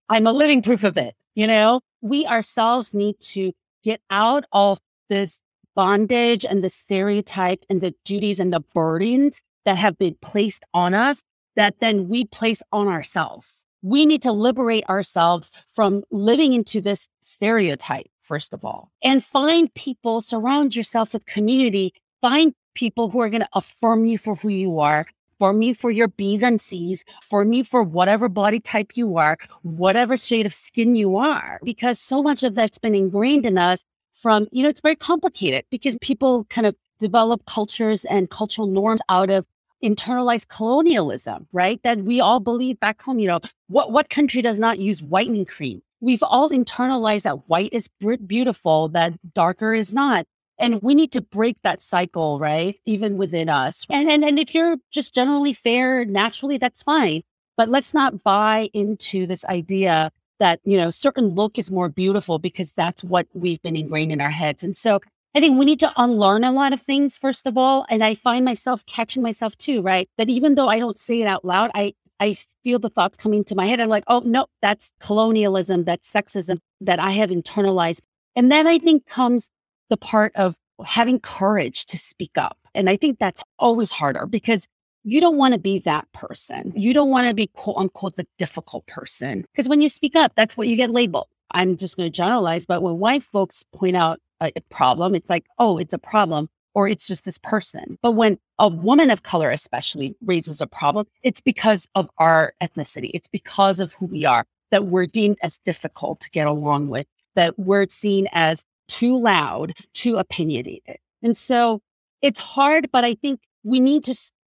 I'm 0.09 0.27
a 0.27 0.31
living 0.31 0.61
proof 0.61 0.83
of 0.83 0.95
it. 0.95 1.15
You 1.35 1.47
know, 1.47 1.81
we 2.01 2.25
ourselves 2.25 2.93
need 2.93 3.19
to 3.21 3.53
get 3.83 4.01
out 4.09 4.45
of 4.51 4.79
this 5.09 5.39
bondage 5.75 6.45
and 6.45 6.63
the 6.63 6.69
stereotype 6.69 7.63
and 7.69 7.81
the 7.81 7.93
duties 8.03 8.39
and 8.39 8.51
the 8.51 8.59
burdens 8.73 9.41
that 9.65 9.77
have 9.77 9.97
been 9.97 10.15
placed 10.21 10.65
on 10.73 10.93
us 10.93 11.21
that 11.55 11.75
then 11.79 12.07
we 12.07 12.25
place 12.25 12.61
on 12.71 12.87
ourselves. 12.87 13.65
We 13.81 14.05
need 14.05 14.21
to 14.23 14.31
liberate 14.31 14.85
ourselves 14.89 15.51
from 15.73 16.03
living 16.11 16.53
into 16.53 16.81
this 16.81 17.07
stereotype, 17.21 18.07
first 18.23 18.53
of 18.53 18.65
all, 18.65 18.91
and 19.03 19.23
find 19.23 19.73
people, 19.73 20.21
surround 20.21 20.75
yourself 20.75 21.13
with 21.13 21.25
community, 21.25 21.93
find 22.21 22.53
people 22.75 23.09
who 23.09 23.19
are 23.21 23.29
going 23.29 23.41
to 23.41 23.49
affirm 23.53 24.05
you 24.05 24.17
for 24.17 24.35
who 24.35 24.49
you 24.49 24.79
are, 24.79 25.05
for 25.39 25.53
me 25.53 25.73
for 25.73 25.89
your 25.89 26.09
B's 26.09 26.43
and 26.43 26.61
C's, 26.61 27.03
for 27.27 27.43
me 27.45 27.63
for 27.63 27.81
whatever 27.81 28.29
body 28.29 28.59
type 28.59 28.91
you 28.95 29.17
are, 29.17 29.37
whatever 29.63 30.17
shade 30.17 30.45
of 30.45 30.53
skin 30.53 30.95
you 30.95 31.17
are, 31.17 31.59
because 31.63 31.99
so 31.99 32.21
much 32.21 32.43
of 32.43 32.53
that's 32.53 32.77
been 32.77 32.93
ingrained 32.93 33.45
in 33.45 33.57
us 33.57 33.83
from, 34.13 34.47
you 34.51 34.61
know, 34.61 34.69
it's 34.69 34.81
very 34.81 34.97
complicated 34.97 35.63
because 35.71 35.97
people 36.01 36.45
kind 36.49 36.67
of 36.67 36.75
develop 36.99 37.45
cultures 37.45 38.03
and 38.05 38.29
cultural 38.29 38.67
norms 38.67 38.99
out 39.07 39.29
of 39.29 39.47
internalized 39.83 40.49
colonialism, 40.49 41.47
right? 41.53 41.81
That 41.83 41.99
we 41.99 42.19
all 42.19 42.41
believe 42.41 42.79
back 42.81 43.01
home, 43.01 43.19
you 43.19 43.27
know, 43.27 43.39
what, 43.67 43.93
what 43.93 44.09
country 44.09 44.41
does 44.41 44.59
not 44.59 44.79
use 44.79 45.01
whitening 45.01 45.45
cream? 45.45 45.81
We've 46.01 46.23
all 46.23 46.49
internalized 46.49 47.23
that 47.23 47.47
white 47.49 47.71
is 47.71 47.87
beautiful, 48.27 48.89
that 48.89 49.13
darker 49.33 49.73
is 49.73 49.93
not. 49.93 50.25
And 50.59 50.81
we 50.81 50.93
need 50.93 51.11
to 51.13 51.21
break 51.21 51.57
that 51.63 51.81
cycle, 51.81 52.37
right? 52.39 52.75
Even 52.85 53.17
within 53.17 53.49
us. 53.49 53.85
And, 53.89 54.09
and, 54.09 54.23
and 54.25 54.37
if 54.37 54.53
you're 54.53 54.77
just 54.91 55.15
generally 55.15 55.53
fair 55.53 56.05
naturally, 56.05 56.57
that's 56.57 56.83
fine. 56.83 57.23
But 57.57 57.69
let's 57.69 57.93
not 57.93 58.23
buy 58.23 58.69
into 58.73 59.25
this 59.25 59.43
idea 59.45 60.11
that, 60.39 60.59
you 60.63 60.77
know, 60.77 60.91
certain 60.91 61.29
look 61.29 61.57
is 61.57 61.71
more 61.71 61.89
beautiful 61.89 62.39
because 62.39 62.71
that's 62.73 63.03
what 63.03 63.27
we've 63.33 63.61
been 63.61 63.75
ingrained 63.75 64.11
in 64.11 64.21
our 64.21 64.29
heads. 64.29 64.63
And 64.63 64.75
so 64.75 64.99
I 65.35 65.39
think 65.39 65.59
we 65.59 65.65
need 65.65 65.79
to 65.81 65.93
unlearn 65.97 66.43
a 66.43 66.51
lot 66.51 66.73
of 66.73 66.81
things, 66.81 67.17
first 67.17 67.45
of 67.45 67.57
all. 67.57 67.85
And 67.89 68.03
I 68.03 68.15
find 68.15 68.45
myself 68.45 68.85
catching 68.85 69.21
myself 69.21 69.57
too, 69.57 69.81
right? 69.81 70.09
That 70.17 70.29
even 70.29 70.55
though 70.55 70.69
I 70.69 70.79
don't 70.79 70.97
say 70.97 71.21
it 71.21 71.27
out 71.27 71.45
loud, 71.45 71.71
I, 71.75 71.93
I 72.19 72.35
feel 72.63 72.79
the 72.79 72.89
thoughts 72.89 73.17
coming 73.17 73.43
to 73.45 73.55
my 73.55 73.65
head. 73.65 73.79
I'm 73.79 73.89
like, 73.89 74.05
oh, 74.07 74.21
no, 74.25 74.47
that's 74.61 74.91
colonialism, 74.99 75.83
that's 75.83 76.11
sexism 76.11 76.59
that 76.81 76.99
I 76.99 77.11
have 77.11 77.29
internalized. 77.29 78.01
And 78.35 78.51
then 78.51 78.67
I 78.67 78.79
think 78.79 79.05
comes 79.05 79.49
the 79.89 79.97
part 79.97 80.35
of 80.35 80.55
having 80.85 81.19
courage 81.19 81.85
to 81.87 81.97
speak 81.97 82.31
up. 82.37 82.57
And 82.73 82.89
I 82.89 82.95
think 82.95 83.19
that's 83.19 83.43
always 83.57 83.91
harder 83.91 84.25
because 84.25 84.67
you 85.03 85.21
don't 85.21 85.37
want 85.37 85.53
to 85.53 85.59
be 85.59 85.79
that 85.79 86.11
person. 86.13 86.73
You 86.75 86.93
don't 86.93 87.09
want 87.09 87.27
to 87.27 87.33
be 87.33 87.47
quote 87.47 87.77
unquote 87.77 88.15
the 88.15 88.27
difficult 88.37 88.85
person. 88.87 89.45
Because 89.51 89.69
when 89.69 89.81
you 89.81 89.89
speak 89.89 90.15
up, 90.15 90.33
that's 90.35 90.57
what 90.57 90.67
you 90.67 90.75
get 90.75 90.91
labeled. 90.91 91.27
I'm 91.51 91.77
just 91.77 91.97
going 91.97 92.11
to 92.11 92.15
generalize, 92.15 92.65
but 92.65 92.83
when 92.83 92.99
white 92.99 93.23
folks 93.23 93.63
point 93.73 93.95
out 93.95 94.19
a, 94.41 94.51
problem, 94.69 95.15
it's 95.15 95.29
like, 95.29 95.45
oh, 95.57 95.77
it's 95.77 95.93
a 95.93 95.97
problem 95.97 96.47
or 96.73 96.87
it's 96.87 97.07
just 97.07 97.25
this 97.25 97.39
person. 97.39 97.97
But 98.01 98.11
when 98.11 98.37
a 98.59 98.67
woman 98.67 99.09
of 99.09 99.23
color, 99.23 99.49
especially, 99.49 100.15
raises 100.23 100.61
a 100.61 100.67
problem, 100.67 101.07
it's 101.23 101.41
because 101.41 101.87
of 101.95 102.09
our 102.19 102.53
ethnicity. 102.61 103.11
It's 103.13 103.27
because 103.27 103.79
of 103.79 103.93
who 103.93 104.05
we 104.05 104.25
are 104.25 104.45
that 104.71 104.85
we're 104.85 105.07
deemed 105.07 105.39
as 105.41 105.59
difficult 105.65 106.19
to 106.21 106.29
get 106.29 106.47
along 106.47 106.89
with, 106.89 107.07
that 107.35 107.57
we're 107.57 107.87
seen 107.89 108.27
as 108.31 108.63
too 108.89 109.17
loud, 109.17 109.73
too 109.93 110.17
opinionated. 110.17 110.97
And 111.23 111.37
so 111.37 111.81
it's 112.21 112.39
hard, 112.39 112.89
but 112.91 113.03
I 113.05 113.15
think 113.15 113.39
we 113.63 113.79
need 113.79 114.03
to 114.05 114.15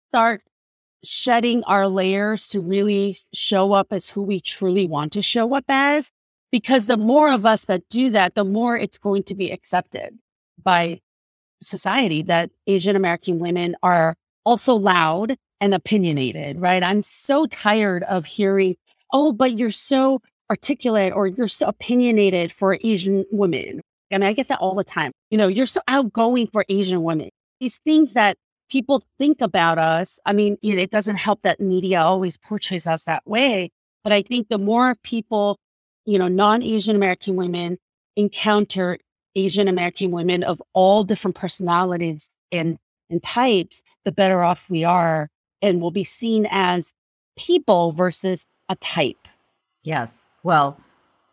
start 0.10 0.42
shedding 1.04 1.64
our 1.66 1.88
layers 1.88 2.48
to 2.50 2.60
really 2.60 3.20
show 3.34 3.74
up 3.74 3.88
as 3.92 4.10
who 4.10 4.22
we 4.22 4.40
truly 4.40 4.88
want 4.88 5.12
to 5.14 5.22
show 5.22 5.54
up 5.56 5.66
as. 5.68 6.12
Because 6.52 6.88
the 6.88 6.98
more 6.98 7.32
of 7.32 7.46
us 7.46 7.66
that 7.66 7.88
do 7.90 8.10
that, 8.10 8.36
the 8.36 8.44
more 8.44 8.76
it's 8.78 8.98
going 8.98 9.24
to 9.24 9.36
be 9.36 9.52
accepted 9.52 10.18
by 10.62 11.00
society 11.64 12.24
that 12.24 12.50
Asian 12.68 12.96
American 12.96 13.40
women 13.40 13.76
are 13.84 14.16
also 14.46 14.74
loud 14.76 15.38
and 15.62 15.74
opinionated, 15.74 16.60
right? 16.60 16.84
I'm 16.84 17.04
so 17.04 17.46
tired 17.46 18.04
of 18.04 18.26
hearing, 18.26 18.76
oh, 19.14 19.32
but 19.32 19.58
you're 19.58 19.72
so 19.72 20.22
articulate 20.50 21.14
or 21.14 21.28
you're 21.28 21.48
so 21.48 21.68
opinionated 21.68 22.52
for 22.52 22.78
Asian 22.84 23.24
women 23.32 23.82
I 24.12 24.18
mean, 24.18 24.28
I 24.28 24.34
get 24.34 24.48
that 24.50 24.60
all 24.60 24.76
the 24.76 24.84
time. 24.84 25.12
You 25.30 25.38
know, 25.38 25.48
you're 25.48 25.66
so 25.66 25.82
outgoing 25.88 26.48
for 26.48 26.66
Asian 26.70 27.04
women. 27.04 27.30
These 27.60 27.78
things 27.86 28.14
that 28.14 28.38
people 28.70 29.04
think 29.18 29.42
about 29.42 29.78
us. 29.78 30.20
I 30.26 30.34
mean, 30.34 30.58
it 30.64 30.90
doesn't 30.90 31.18
help 31.18 31.42
that 31.44 31.60
media 31.60 32.02
always 32.02 32.38
portrays 32.38 32.88
us 32.88 33.04
that 33.04 33.28
way. 33.28 33.70
But 34.04 34.14
I 34.14 34.22
think 34.22 34.48
the 34.48 34.58
more 34.58 34.96
people, 35.04 35.60
you 36.06 36.18
know, 36.18 36.28
non 36.28 36.64
Asian 36.64 36.96
American 36.96 37.36
women 37.36 37.78
encounter 38.16 38.98
Asian 39.36 39.68
American 39.68 40.12
women 40.12 40.44
of 40.44 40.62
all 40.74 41.04
different 41.04 41.36
personalities 41.36 42.30
and, 42.52 42.78
and 43.10 43.22
types, 43.22 43.84
the 44.04 44.12
better 44.12 44.42
off 44.44 44.70
we 44.70 44.84
are 44.84 45.30
and 45.62 45.82
will 45.82 45.92
be 45.92 46.04
seen 46.04 46.48
as 46.50 46.94
people 47.38 47.92
versus 47.92 48.46
a 48.70 48.76
type. 48.78 49.28
Yes. 49.84 50.30
Well, 50.44 50.80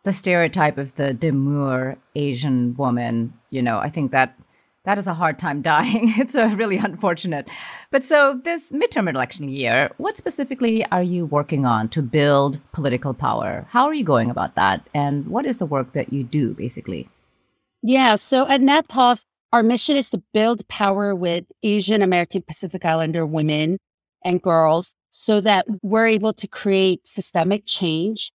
the 0.03 0.13
stereotype 0.13 0.77
of 0.77 0.95
the 0.95 1.13
demure 1.13 1.97
Asian 2.15 2.75
woman, 2.75 3.33
you 3.49 3.61
know, 3.61 3.79
I 3.79 3.89
think 3.89 4.11
that 4.11 4.35
That 4.85 4.97
is 4.97 5.07
a 5.07 5.13
hard 5.13 5.37
time 5.37 5.61
dying. 5.61 6.13
It's 6.17 6.35
a 6.35 6.47
really 6.55 6.77
unfortunate. 6.77 7.49
But 7.91 8.03
so 8.03 8.39
this 8.43 8.71
midterm 8.71 9.09
election 9.09 9.49
year, 9.49 9.91
what 9.97 10.17
specifically 10.17 10.85
are 10.85 11.03
you 11.03 11.25
working 11.25 11.65
on 11.65 11.89
to 11.89 12.01
build 12.01 12.59
political 12.71 13.13
power? 13.13 13.67
How 13.69 13.83
are 13.85 13.93
you 13.93 14.05
going 14.05 14.29
about 14.31 14.55
that? 14.55 14.87
And 14.93 15.27
what 15.27 15.45
is 15.45 15.57
the 15.57 15.65
work 15.65 15.91
that 15.93 16.13
you 16.13 16.23
do 16.23 16.53
basically? 16.53 17.09
Yeah, 17.83 18.15
so 18.15 18.47
at 18.47 18.61
NAPAWF, 18.61 19.19
our 19.51 19.63
mission 19.63 19.95
is 19.97 20.09
to 20.11 20.23
build 20.33 20.67
power 20.69 21.13
with 21.13 21.45
Asian 21.61 22.01
American 22.01 22.41
Pacific 22.41 22.85
Islander 22.85 23.25
women 23.25 23.77
and 24.23 24.41
girls 24.41 24.95
so 25.11 25.41
that 25.41 25.65
we're 25.81 26.07
able 26.07 26.33
to 26.33 26.47
create 26.47 27.05
systemic 27.05 27.63
change 27.65 28.31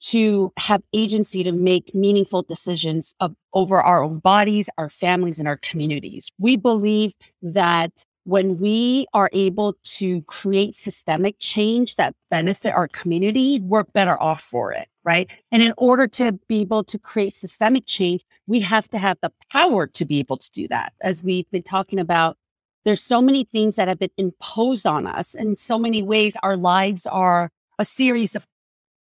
to 0.00 0.52
have 0.56 0.82
agency 0.92 1.42
to 1.44 1.52
make 1.52 1.94
meaningful 1.94 2.42
decisions 2.42 3.14
of, 3.20 3.34
over 3.54 3.80
our 3.80 4.02
own 4.02 4.18
bodies, 4.18 4.68
our 4.78 4.88
families, 4.88 5.38
and 5.38 5.48
our 5.48 5.56
communities. 5.56 6.30
We 6.38 6.56
believe 6.56 7.14
that 7.42 8.04
when 8.24 8.58
we 8.58 9.06
are 9.14 9.30
able 9.32 9.76
to 9.84 10.20
create 10.22 10.74
systemic 10.74 11.36
change 11.38 11.94
that 11.94 12.14
benefit 12.28 12.72
our 12.72 12.88
community, 12.88 13.60
we're 13.60 13.84
better 13.84 14.20
off 14.20 14.42
for 14.42 14.72
it, 14.72 14.88
right? 15.04 15.30
And 15.52 15.62
in 15.62 15.72
order 15.76 16.08
to 16.08 16.32
be 16.48 16.62
able 16.62 16.82
to 16.84 16.98
create 16.98 17.34
systemic 17.34 17.86
change, 17.86 18.24
we 18.48 18.58
have 18.60 18.88
to 18.88 18.98
have 18.98 19.18
the 19.22 19.30
power 19.52 19.86
to 19.86 20.04
be 20.04 20.18
able 20.18 20.38
to 20.38 20.50
do 20.50 20.66
that. 20.68 20.92
As 21.00 21.22
we've 21.22 21.48
been 21.52 21.62
talking 21.62 22.00
about, 22.00 22.36
there's 22.84 23.02
so 23.02 23.22
many 23.22 23.44
things 23.44 23.76
that 23.76 23.86
have 23.86 24.00
been 24.00 24.10
imposed 24.16 24.86
on 24.86 25.06
us. 25.06 25.34
In 25.34 25.56
so 25.56 25.78
many 25.78 26.02
ways, 26.02 26.36
our 26.42 26.56
lives 26.56 27.06
are 27.06 27.50
a 27.78 27.84
series 27.84 28.34
of 28.34 28.44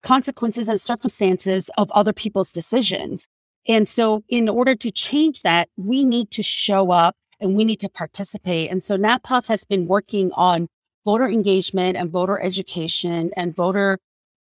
consequences 0.02 0.68
and 0.68 0.80
circumstances 0.80 1.70
of 1.76 1.90
other 1.92 2.12
people's 2.12 2.52
decisions. 2.52 3.26
And 3.68 3.88
so, 3.88 4.24
in 4.28 4.48
order 4.48 4.74
to 4.74 4.90
change 4.90 5.42
that, 5.42 5.68
we 5.76 6.04
need 6.04 6.30
to 6.32 6.42
show 6.42 6.90
up 6.90 7.14
and 7.40 7.54
we 7.54 7.64
need 7.64 7.80
to 7.80 7.88
participate. 7.88 8.70
And 8.70 8.82
so, 8.82 8.96
NAPAWF 8.96 9.46
has 9.46 9.64
been 9.64 9.86
working 9.86 10.32
on 10.32 10.68
voter 11.04 11.28
engagement 11.28 11.96
and 11.96 12.10
voter 12.10 12.40
education 12.40 13.30
and 13.36 13.54
voter 13.54 13.98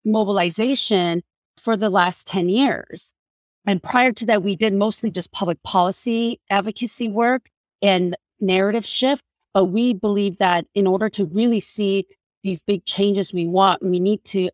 mobilization 0.05 1.23
for 1.57 1.77
the 1.77 1.90
last 1.90 2.27
10 2.27 2.49
years. 2.49 3.12
And 3.66 3.83
prior 3.83 4.12
to 4.12 4.27
that, 4.27 4.42
we 4.42 4.57
did 4.57 4.73
mostly 4.73 5.11
just 5.11 5.33
public 5.33 5.62
policy 5.62 6.40
advocacy 6.51 7.09
work 7.09 7.51
and 7.83 8.16
narrative 8.40 8.87
shift. 8.87 9.23
But 9.53 9.66
we 9.66 9.94
believe 9.94 10.38
that 10.38 10.66
in 10.75 10.87
order 10.87 11.09
to 11.11 11.27
really 11.27 11.61
see 11.61 12.07
these 12.44 12.61
big 12.61 12.85
changes 12.85 13.33
we 13.33 13.47
want, 13.47 13.83
we 13.83 13.99
need 13.99 14.25
to 14.27 14.51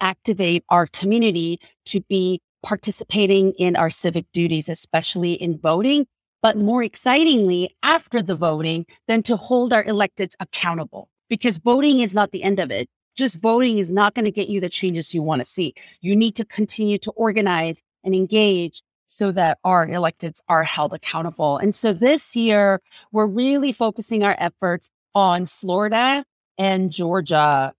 activate 0.00 0.64
our 0.68 0.86
community 0.86 1.60
to 1.86 2.00
be 2.02 2.40
participating 2.62 3.52
in 3.58 3.76
our 3.76 3.90
civic 3.90 4.26
duties, 4.32 4.68
especially 4.68 5.34
in 5.34 5.58
voting, 5.58 6.06
but 6.42 6.56
more 6.56 6.82
excitingly, 6.82 7.74
after 7.82 8.22
the 8.22 8.34
voting, 8.34 8.86
than 9.08 9.22
to 9.22 9.36
hold 9.36 9.72
our 9.72 9.84
electeds 9.84 10.34
accountable 10.40 11.08
because 11.28 11.58
voting 11.58 12.00
is 12.00 12.14
not 12.14 12.30
the 12.30 12.42
end 12.42 12.58
of 12.58 12.70
it. 12.70 12.88
Just 13.16 13.40
voting 13.40 13.78
is 13.78 13.90
not 13.90 14.14
going 14.14 14.26
to 14.26 14.30
get 14.30 14.48
you 14.48 14.60
the 14.60 14.68
changes 14.68 15.14
you 15.14 15.22
want 15.22 15.40
to 15.40 15.44
see. 15.44 15.74
You 16.00 16.14
need 16.14 16.36
to 16.36 16.44
continue 16.44 16.98
to 16.98 17.10
organize 17.12 17.80
and 18.04 18.14
engage 18.14 18.82
so 19.06 19.32
that 19.32 19.58
our 19.64 19.86
electeds 19.86 20.40
are 20.48 20.64
held 20.64 20.92
accountable. 20.92 21.58
And 21.58 21.74
so 21.74 21.92
this 21.92 22.36
year, 22.36 22.80
we're 23.12 23.26
really 23.26 23.72
focusing 23.72 24.22
our 24.22 24.36
efforts 24.38 24.90
on 25.14 25.46
Florida 25.46 26.24
and 26.58 26.90
Georgia 26.90 27.72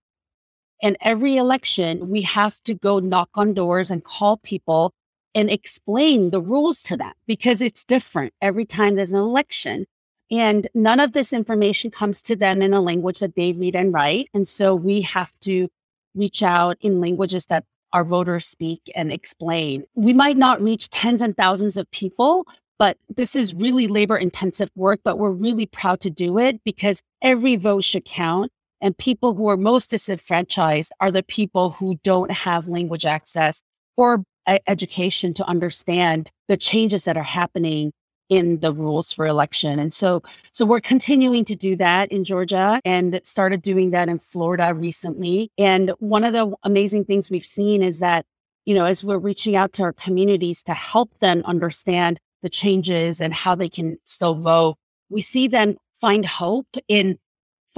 and 0.82 0.96
every 1.00 1.36
election, 1.36 2.08
we 2.08 2.22
have 2.22 2.62
to 2.64 2.74
go 2.74 2.98
knock 2.98 3.30
on 3.34 3.54
doors 3.54 3.90
and 3.90 4.04
call 4.04 4.36
people 4.38 4.92
and 5.34 5.50
explain 5.50 6.30
the 6.30 6.40
rules 6.40 6.82
to 6.84 6.96
them 6.96 7.12
because 7.26 7.60
it's 7.60 7.84
different 7.84 8.32
every 8.40 8.64
time 8.64 8.94
there's 8.94 9.12
an 9.12 9.20
election. 9.20 9.86
And 10.30 10.68
none 10.74 11.00
of 11.00 11.12
this 11.12 11.32
information 11.32 11.90
comes 11.90 12.22
to 12.22 12.36
them 12.36 12.60
in 12.60 12.74
a 12.74 12.80
language 12.80 13.20
that 13.20 13.34
they 13.34 13.52
read 13.52 13.74
and 13.74 13.92
write. 13.92 14.28
And 14.34 14.48
so 14.48 14.74
we 14.74 15.00
have 15.02 15.32
to 15.40 15.68
reach 16.14 16.42
out 16.42 16.76
in 16.80 17.00
languages 17.00 17.46
that 17.46 17.64
our 17.92 18.04
voters 18.04 18.46
speak 18.46 18.90
and 18.94 19.12
explain. 19.12 19.84
We 19.94 20.12
might 20.12 20.36
not 20.36 20.60
reach 20.60 20.90
tens 20.90 21.20
and 21.20 21.36
thousands 21.36 21.76
of 21.76 21.90
people, 21.90 22.46
but 22.78 22.98
this 23.16 23.34
is 23.34 23.54
really 23.54 23.86
labor 23.86 24.16
intensive 24.16 24.70
work, 24.76 25.00
but 25.02 25.18
we're 25.18 25.30
really 25.30 25.66
proud 25.66 26.00
to 26.00 26.10
do 26.10 26.38
it 26.38 26.62
because 26.64 27.02
every 27.22 27.56
vote 27.56 27.84
should 27.84 28.04
count. 28.04 28.52
And 28.80 28.96
people 28.96 29.34
who 29.34 29.48
are 29.48 29.56
most 29.56 29.90
disenfranchised 29.90 30.92
are 31.00 31.10
the 31.10 31.22
people 31.22 31.70
who 31.70 31.98
don't 32.04 32.30
have 32.30 32.68
language 32.68 33.04
access 33.04 33.62
or 33.96 34.22
education 34.66 35.34
to 35.34 35.44
understand 35.46 36.30
the 36.46 36.56
changes 36.56 37.04
that 37.04 37.16
are 37.16 37.22
happening 37.22 37.92
in 38.28 38.60
the 38.60 38.72
rules 38.72 39.12
for 39.12 39.26
election. 39.26 39.78
And 39.78 39.92
so 39.92 40.22
so 40.52 40.66
we're 40.66 40.80
continuing 40.80 41.44
to 41.46 41.56
do 41.56 41.76
that 41.76 42.12
in 42.12 42.24
Georgia 42.24 42.80
and 42.84 43.20
started 43.24 43.62
doing 43.62 43.90
that 43.90 44.08
in 44.08 44.18
Florida 44.18 44.74
recently. 44.74 45.50
And 45.56 45.92
one 45.98 46.24
of 46.24 46.32
the 46.32 46.54
amazing 46.62 47.04
things 47.04 47.30
we've 47.30 47.46
seen 47.46 47.82
is 47.82 48.00
that 48.00 48.26
you 48.66 48.74
know 48.74 48.84
as 48.84 49.02
we're 49.02 49.18
reaching 49.18 49.56
out 49.56 49.72
to 49.74 49.82
our 49.82 49.94
communities 49.94 50.62
to 50.64 50.74
help 50.74 51.10
them 51.20 51.42
understand 51.46 52.20
the 52.42 52.50
changes 52.50 53.20
and 53.20 53.32
how 53.32 53.54
they 53.54 53.68
can 53.68 53.96
still 54.04 54.34
vote, 54.34 54.76
we 55.08 55.22
see 55.22 55.48
them 55.48 55.76
find 56.00 56.24
hope 56.26 56.68
in 56.86 57.18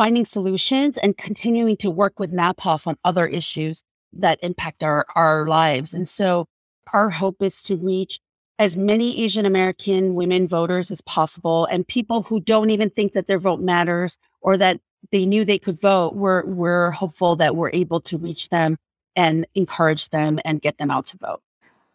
finding 0.00 0.24
solutions 0.24 0.96
and 0.96 1.18
continuing 1.18 1.76
to 1.76 1.90
work 1.90 2.18
with 2.18 2.32
NAPAWF 2.32 2.86
on 2.86 2.96
other 3.04 3.26
issues 3.26 3.82
that 4.14 4.38
impact 4.42 4.82
our, 4.82 5.04
our 5.14 5.46
lives. 5.46 5.92
And 5.92 6.08
so 6.08 6.46
our 6.94 7.10
hope 7.10 7.42
is 7.42 7.60
to 7.64 7.76
reach 7.76 8.18
as 8.58 8.78
many 8.78 9.22
Asian 9.22 9.44
American 9.44 10.14
women 10.14 10.48
voters 10.48 10.90
as 10.90 11.02
possible 11.02 11.66
and 11.66 11.86
people 11.86 12.22
who 12.22 12.40
don't 12.40 12.70
even 12.70 12.88
think 12.88 13.12
that 13.12 13.26
their 13.26 13.38
vote 13.38 13.60
matters 13.60 14.16
or 14.40 14.56
that 14.56 14.80
they 15.12 15.26
knew 15.26 15.44
they 15.44 15.58
could 15.58 15.78
vote. 15.78 16.14
We're, 16.14 16.46
we're 16.46 16.92
hopeful 16.92 17.36
that 17.36 17.54
we're 17.54 17.72
able 17.74 18.00
to 18.00 18.16
reach 18.16 18.48
them 18.48 18.78
and 19.14 19.46
encourage 19.54 20.08
them 20.08 20.40
and 20.46 20.62
get 20.62 20.78
them 20.78 20.90
out 20.90 21.04
to 21.08 21.18
vote. 21.18 21.42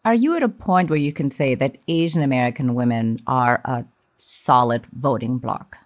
Are 0.04 0.14
you 0.14 0.36
at 0.36 0.44
a 0.44 0.48
point 0.48 0.90
where 0.90 0.96
you 0.96 1.12
can 1.12 1.32
say 1.32 1.56
that 1.56 1.78
Asian 1.88 2.22
American 2.22 2.76
women 2.76 3.18
are 3.26 3.60
a 3.64 3.84
solid 4.16 4.86
voting 4.92 5.38
bloc? 5.38 5.78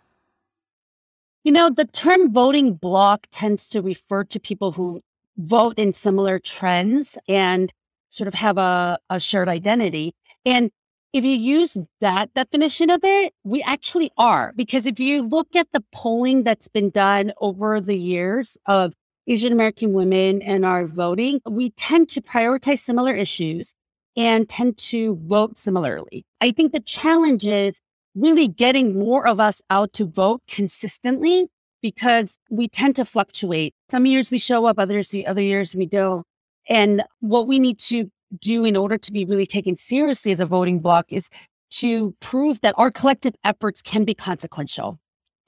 You 1.43 1.53
know, 1.53 1.71
the 1.71 1.87
term 1.87 2.33
voting 2.33 2.75
bloc 2.75 3.27
tends 3.33 3.69
to 3.71 3.81
refer 3.81 4.25
to 4.25 4.39
people 4.39 4.73
who 4.73 5.01
vote 5.39 5.79
in 5.79 5.95
similar 5.95 6.39
trends 6.39 7.17
and 7.29 7.73
sort 8.11 8.29
of 8.29 8.35
have 8.35 8.59
a, 8.59 8.99
a 9.09 9.19
shared 9.19 9.49
identity. 9.49 10.15
And 10.45 10.71
if 11.15 11.25
you 11.25 11.35
use 11.35 11.79
that 12.03 12.33
definition 12.35 12.91
of 12.91 13.01
it, 13.03 13.33
we 13.43 13.63
actually 13.63 14.13
are. 14.19 14.53
Because 14.55 14.85
if 14.85 15.01
you 15.01 15.23
look 15.23 15.57
at 15.57 15.69
the 15.73 15.83
polling 15.95 16.43
that's 16.43 16.69
been 16.69 16.91
done 16.91 17.33
over 17.41 17.81
the 17.81 17.97
years 17.97 18.59
of 18.67 18.93
Asian 19.27 19.53
American 19.53 19.95
women 19.95 20.43
and 20.43 20.67
our 20.67 20.87
voting, 20.87 21.41
we 21.49 21.71
tend 21.71 22.11
to 22.11 22.21
prioritize 22.21 22.81
similar 22.81 23.15
issues 23.15 23.75
and 24.15 24.47
tend 24.47 24.77
to 24.77 25.19
vote 25.23 25.57
similarly. 25.57 26.27
I 26.41 26.51
think 26.51 26.73
the 26.73 26.81
challenge 26.81 27.47
is 27.47 27.81
really 28.15 28.49
getting 28.49 28.99
more 28.99 29.27
of 29.27 29.41
us 29.41 29.63
out 29.71 29.93
to 29.95 30.07
vote 30.07 30.43
consistently 30.49 31.49
because 31.81 32.39
we 32.51 32.69
tend 32.69 32.97
to 32.97 33.05
fluctuate. 33.05 33.75
Some 33.91 34.07
years 34.07 34.31
we 34.31 34.39
show 34.39 34.67
up, 34.67 34.79
others 34.79 35.15
other 35.27 35.43
years 35.43 35.75
we 35.75 35.87
don't. 35.87 36.25
And 36.69 37.03
what 37.21 37.47
we 37.47 37.59
need 37.59 37.79
to 37.81 38.11
do 38.39 38.65
in 38.65 38.77
order 38.77 38.99
to 38.99 39.13
be 39.13 39.25
really 39.25 39.47
taken 39.47 39.77
seriously 39.77 40.33
as 40.33 40.41
a 40.41 40.47
voting 40.47 40.81
bloc 40.81 41.07
is 41.09 41.29
to 41.71 42.15
prove 42.21 42.61
that 42.61 42.75
our 42.77 42.91
collective 42.91 43.35
efforts 43.45 43.83
can 43.83 44.05
be 44.05 44.15
consequential. 44.15 44.99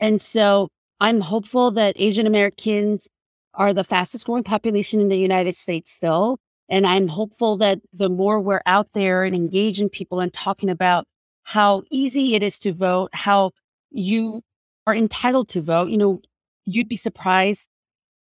And 0.01 0.21
so 0.21 0.69
I'm 1.01 1.21
hopeful 1.21 1.71
that 1.73 1.97
Asian 1.99 2.27
Americans 2.27 3.09
are 3.55 3.75
the 3.75 3.85
fastest 3.85 4.27
growing 4.27 4.45
population 4.45 5.01
in 5.01 5.09
the 5.09 5.17
United 5.17 5.57
States 5.57 5.91
still. 5.91 6.39
And 6.69 6.87
I'm 6.87 7.09
hopeful 7.09 7.57
that 7.59 7.81
the 7.93 8.09
more 8.09 8.41
we're 8.41 8.63
out 8.67 8.89
there 8.95 9.25
and 9.25 9.35
engaging 9.35 9.89
people 9.89 10.21
and 10.21 10.33
talking 10.33 10.71
about 10.71 11.05
how 11.45 11.83
easy 11.91 12.35
it 12.35 12.43
is 12.43 12.59
to 12.61 12.73
vote, 12.73 13.11
how 13.13 13.53
you 13.91 14.43
are 14.87 14.95
entitled 14.95 15.49
to 15.51 15.61
vote. 15.61 15.91
You 15.91 15.99
know, 15.99 16.23
you'd 16.65 16.89
be 16.89 16.97
surprised 16.97 17.67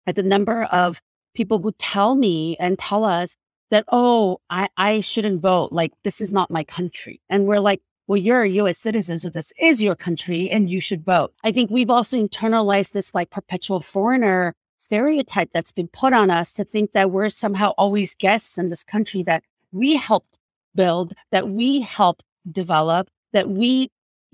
at 0.07 0.17
the 0.17 0.23
number 0.23 0.65
of 0.65 1.01
people 1.35 1.59
who 1.59 1.73
tell 1.79 2.15
me 2.15 2.57
and 2.59 2.79
tell 2.79 3.05
us 3.05 3.37
that, 3.71 3.85
oh, 3.93 4.41
I, 4.49 4.69
I 4.77 5.01
shouldn't 5.01 5.43
vote. 5.43 5.73
Like, 5.73 5.93
this 6.03 6.21
is 6.21 6.33
not 6.33 6.51
my 6.51 6.65
country. 6.65 7.21
And 7.29 7.47
we're 7.47 7.61
like, 7.61 7.83
well, 8.07 8.17
you're 8.17 8.43
a 8.43 8.49
US 8.49 8.79
citizen, 8.79 9.19
so 9.19 9.29
this 9.29 9.53
is 9.61 9.83
your 9.83 9.95
country 9.95 10.49
and 10.51 10.71
you 10.71 10.81
should 10.81 11.05
vote. 11.05 11.35
I 11.45 11.53
think 11.53 11.71
we've 11.71 11.91
also 11.91 12.17
internalized 12.17 12.93
this 12.93 13.15
like 13.15 13.29
perpetual 13.31 13.83
foreigner 13.83 14.55
stereotype 14.79 15.51
that's 15.53 15.73
been 15.73 15.89
put 15.89 16.15
on 16.15 16.31
us 16.31 16.53
to 16.55 16.65
think 16.65 16.93
that 16.93 17.11
we're 17.11 17.29
somehow 17.29 17.71
always 17.77 18.15
guests 18.15 18.57
in 18.57 18.71
this 18.71 18.83
country 18.83 19.23
that 19.25 19.43
we 19.73 19.97
helped 19.97 20.39
build, 20.75 21.13
that 21.31 21.51
we 21.51 21.81
helped 21.81 22.23
develop 22.51 23.09
that 23.33 23.49
we 23.51 23.91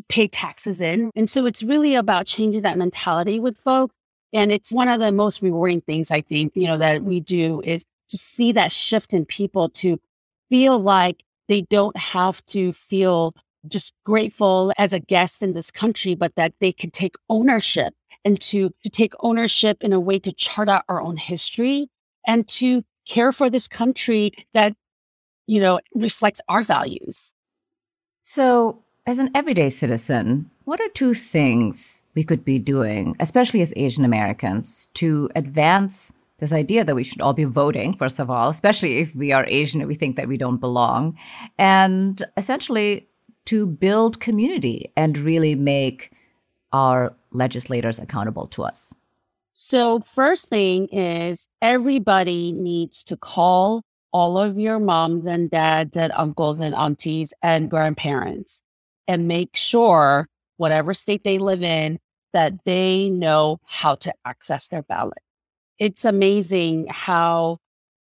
pay 0.08 0.28
taxes 0.28 0.80
in. 0.80 1.10
And 1.14 1.30
so 1.30 1.46
it's 1.46 1.62
really 1.62 1.94
about 1.94 2.26
changing 2.26 2.62
that 2.62 2.78
mentality 2.78 3.40
with 3.40 3.58
folks. 3.58 3.94
And 4.32 4.50
it's 4.50 4.72
one 4.72 4.88
of 4.88 4.98
the 4.98 5.12
most 5.12 5.42
rewarding 5.42 5.80
things 5.80 6.10
I 6.10 6.20
think, 6.20 6.52
you 6.56 6.66
know, 6.66 6.78
that 6.78 7.04
we 7.04 7.20
do 7.20 7.60
is 7.64 7.84
to 8.08 8.18
see 8.18 8.52
that 8.52 8.72
shift 8.72 9.14
in 9.14 9.24
people 9.24 9.68
to 9.70 10.00
feel 10.50 10.78
like 10.78 11.22
they 11.48 11.62
don't 11.62 11.96
have 11.96 12.44
to 12.46 12.72
feel 12.72 13.34
just 13.68 13.92
grateful 14.04 14.72
as 14.76 14.92
a 14.92 14.98
guest 14.98 15.42
in 15.42 15.54
this 15.54 15.70
country, 15.70 16.14
but 16.14 16.34
that 16.34 16.52
they 16.60 16.72
can 16.72 16.90
take 16.90 17.14
ownership 17.30 17.94
and 18.24 18.40
to, 18.40 18.70
to 18.82 18.90
take 18.90 19.12
ownership 19.20 19.78
in 19.82 19.92
a 19.92 20.00
way 20.00 20.18
to 20.18 20.32
chart 20.32 20.68
out 20.68 20.84
our 20.88 21.00
own 21.00 21.16
history 21.16 21.88
and 22.26 22.48
to 22.48 22.82
care 23.06 23.32
for 23.32 23.48
this 23.48 23.68
country 23.68 24.32
that, 24.52 24.74
you 25.46 25.60
know, 25.60 25.80
reflects 25.94 26.40
our 26.48 26.62
values. 26.62 27.32
So, 28.26 28.82
as 29.06 29.18
an 29.18 29.30
everyday 29.34 29.68
citizen, 29.68 30.50
what 30.64 30.80
are 30.80 30.88
two 30.88 31.12
things 31.12 32.00
we 32.14 32.24
could 32.24 32.42
be 32.42 32.58
doing, 32.58 33.16
especially 33.20 33.60
as 33.60 33.70
Asian 33.76 34.02
Americans, 34.02 34.88
to 34.94 35.28
advance 35.36 36.10
this 36.38 36.50
idea 36.50 36.84
that 36.84 36.94
we 36.94 37.04
should 37.04 37.20
all 37.20 37.34
be 37.34 37.44
voting, 37.44 37.94
first 37.94 38.18
of 38.18 38.30
all, 38.30 38.48
especially 38.48 38.96
if 38.96 39.14
we 39.14 39.30
are 39.32 39.44
Asian 39.46 39.82
and 39.82 39.88
we 39.88 39.94
think 39.94 40.16
that 40.16 40.26
we 40.26 40.38
don't 40.38 40.56
belong, 40.56 41.18
and 41.58 42.22
essentially 42.38 43.06
to 43.44 43.66
build 43.66 44.20
community 44.20 44.90
and 44.96 45.18
really 45.18 45.54
make 45.54 46.10
our 46.72 47.14
legislators 47.30 47.98
accountable 47.98 48.46
to 48.46 48.62
us? 48.62 48.94
So, 49.52 50.00
first 50.00 50.48
thing 50.48 50.88
is 50.88 51.46
everybody 51.60 52.52
needs 52.52 53.04
to 53.04 53.18
call 53.18 53.82
all 54.14 54.38
of 54.38 54.58
your 54.58 54.78
moms 54.80 55.26
and 55.26 55.50
dads 55.50 55.98
and 55.98 56.12
uncles 56.16 56.60
and 56.60 56.74
aunties 56.74 57.34
and 57.42 57.70
grandparents 57.70 58.62
and 59.06 59.28
make 59.28 59.54
sure, 59.54 60.26
whatever 60.56 60.94
state 60.94 61.24
they 61.24 61.36
live 61.36 61.62
in, 61.62 61.98
that 62.32 62.54
they 62.64 63.10
know 63.10 63.60
how 63.66 63.94
to 63.96 64.14
access 64.24 64.68
their 64.68 64.82
ballot 64.82 65.18
it's 65.78 66.04
amazing 66.04 66.86
how 66.90 67.58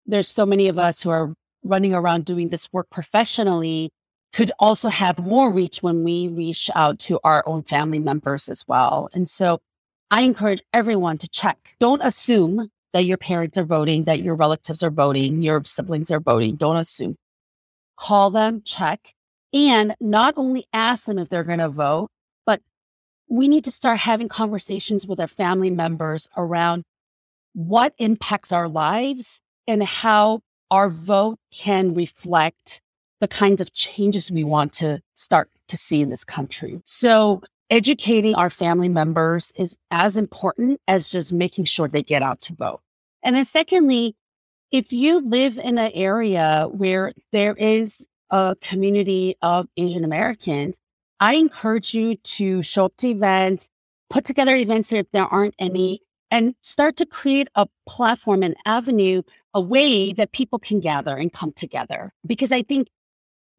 there's 0.06 0.28
so 0.28 0.44
many 0.44 0.68
of 0.68 0.78
us 0.78 1.02
who 1.02 1.10
are 1.10 1.34
running 1.64 1.94
around 1.94 2.24
doing 2.24 2.48
this 2.48 2.72
work 2.72 2.90
professionally 2.90 3.90
could 4.32 4.50
also 4.58 4.88
have 4.88 5.18
more 5.18 5.52
reach 5.52 5.82
when 5.82 6.02
we 6.02 6.28
reach 6.28 6.70
out 6.74 6.98
to 6.98 7.20
our 7.22 7.42
own 7.46 7.62
family 7.62 7.98
members 7.98 8.48
as 8.48 8.66
well. 8.66 9.08
And 9.14 9.30
so 9.30 9.60
I 10.10 10.22
encourage 10.22 10.62
everyone 10.72 11.18
to 11.18 11.28
check. 11.28 11.76
Don't 11.78 12.02
assume 12.02 12.70
that 12.92 13.04
your 13.04 13.16
parents 13.16 13.56
are 13.58 13.64
voting, 13.64 14.04
that 14.04 14.22
your 14.22 14.34
relatives 14.34 14.82
are 14.82 14.90
voting, 14.90 15.42
your 15.42 15.64
siblings 15.64 16.10
are 16.10 16.20
voting. 16.20 16.56
Don't 16.56 16.76
assume. 16.76 17.16
Call 17.96 18.30
them, 18.30 18.62
check, 18.64 19.14
and 19.52 19.94
not 20.00 20.34
only 20.36 20.66
ask 20.72 21.04
them 21.04 21.18
if 21.18 21.28
they're 21.28 21.44
going 21.44 21.58
to 21.58 21.68
vote, 21.68 22.08
but 22.46 22.60
we 23.28 23.48
need 23.48 23.64
to 23.64 23.70
start 23.70 23.98
having 23.98 24.28
conversations 24.28 25.06
with 25.06 25.20
our 25.20 25.28
family 25.28 25.70
members 25.70 26.28
around 26.36 26.84
what 27.54 27.94
impacts 27.98 28.50
our 28.50 28.68
lives 28.68 29.40
and 29.66 29.82
how 29.82 30.40
our 30.70 30.88
vote 30.88 31.38
can 31.52 31.94
reflect 31.94 32.80
the 33.20 33.28
kinds 33.28 33.60
of 33.60 33.72
changes 33.74 34.30
we 34.30 34.42
want 34.42 34.72
to 34.72 35.00
start 35.14 35.50
to 35.68 35.76
see 35.76 36.00
in 36.00 36.10
this 36.10 36.24
country. 36.24 36.80
So, 36.84 37.42
educating 37.72 38.34
our 38.34 38.50
family 38.50 38.88
members 38.90 39.50
is 39.56 39.78
as 39.90 40.18
important 40.18 40.78
as 40.86 41.08
just 41.08 41.32
making 41.32 41.64
sure 41.64 41.88
they 41.88 42.02
get 42.02 42.20
out 42.20 42.38
to 42.42 42.54
vote. 42.54 42.82
And 43.22 43.34
then, 43.34 43.46
secondly, 43.46 44.14
if 44.70 44.92
you 44.92 45.26
live 45.26 45.56
in 45.56 45.78
an 45.78 45.90
area 45.94 46.68
where 46.70 47.14
there 47.32 47.54
is 47.54 48.06
a 48.28 48.56
community 48.60 49.36
of 49.40 49.68
Asian 49.78 50.04
Americans, 50.04 50.78
I 51.18 51.36
encourage 51.36 51.94
you 51.94 52.16
to 52.16 52.62
show 52.62 52.84
up 52.84 52.96
to 52.98 53.08
events, 53.08 53.68
put 54.10 54.26
together 54.26 54.54
events 54.54 54.92
if 54.92 55.10
there 55.12 55.24
aren't 55.24 55.54
any, 55.58 56.02
and 56.30 56.54
start 56.60 56.98
to 56.98 57.06
create 57.06 57.48
a 57.54 57.66
platform, 57.88 58.42
an 58.42 58.54
avenue, 58.66 59.22
a 59.54 59.62
way 59.62 60.12
that 60.12 60.32
people 60.32 60.58
can 60.58 60.80
gather 60.80 61.16
and 61.16 61.32
come 61.32 61.52
together. 61.52 62.12
Because 62.26 62.52
I 62.52 62.64
think 62.64 62.88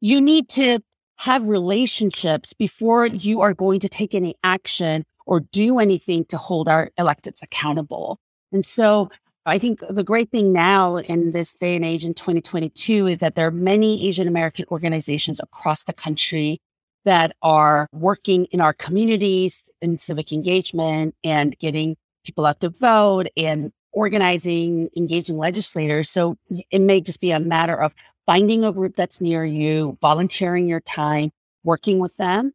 you 0.01 0.21
need 0.21 0.49
to 0.49 0.81
have 1.23 1.41
relationships 1.45 2.51
before 2.51 3.05
you 3.05 3.39
are 3.39 3.53
going 3.53 3.79
to 3.79 3.87
take 3.87 4.13
any 4.13 4.35
action 4.43 5.05
or 5.25 5.39
do 5.39 5.79
anything 5.79 6.25
to 6.25 6.37
hold 6.37 6.67
our 6.67 6.91
electeds 6.99 7.41
accountable. 7.41 8.19
And 8.51 8.65
so 8.65 9.09
I 9.45 9.57
think 9.57 9.79
the 9.89 10.03
great 10.03 10.31
thing 10.31 10.51
now 10.51 10.97
in 10.97 11.31
this 11.31 11.53
day 11.53 11.77
and 11.77 11.85
age 11.85 12.03
in 12.03 12.13
2022 12.13 13.07
is 13.07 13.19
that 13.19 13.35
there 13.35 13.47
are 13.47 13.51
many 13.51 14.05
Asian 14.05 14.27
American 14.27 14.65
organizations 14.69 15.39
across 15.39 15.85
the 15.85 15.93
country 15.93 16.59
that 17.05 17.37
are 17.41 17.87
working 17.93 18.43
in 18.51 18.59
our 18.59 18.73
communities 18.73 19.63
in 19.81 19.97
civic 19.99 20.33
engagement 20.33 21.15
and 21.23 21.57
getting 21.57 21.95
people 22.25 22.45
out 22.45 22.59
to 22.59 22.69
vote 22.69 23.27
and 23.37 23.71
organizing, 23.93 24.89
engaging 24.97 25.37
legislators. 25.37 26.09
So 26.09 26.35
it 26.69 26.81
may 26.81 26.99
just 26.99 27.21
be 27.21 27.31
a 27.31 27.39
matter 27.39 27.81
of 27.81 27.93
finding 28.25 28.63
a 28.63 28.71
group 28.71 28.95
that's 28.95 29.21
near 29.21 29.45
you, 29.45 29.97
volunteering 30.01 30.67
your 30.67 30.81
time, 30.81 31.31
working 31.63 31.99
with 31.99 32.15
them. 32.17 32.53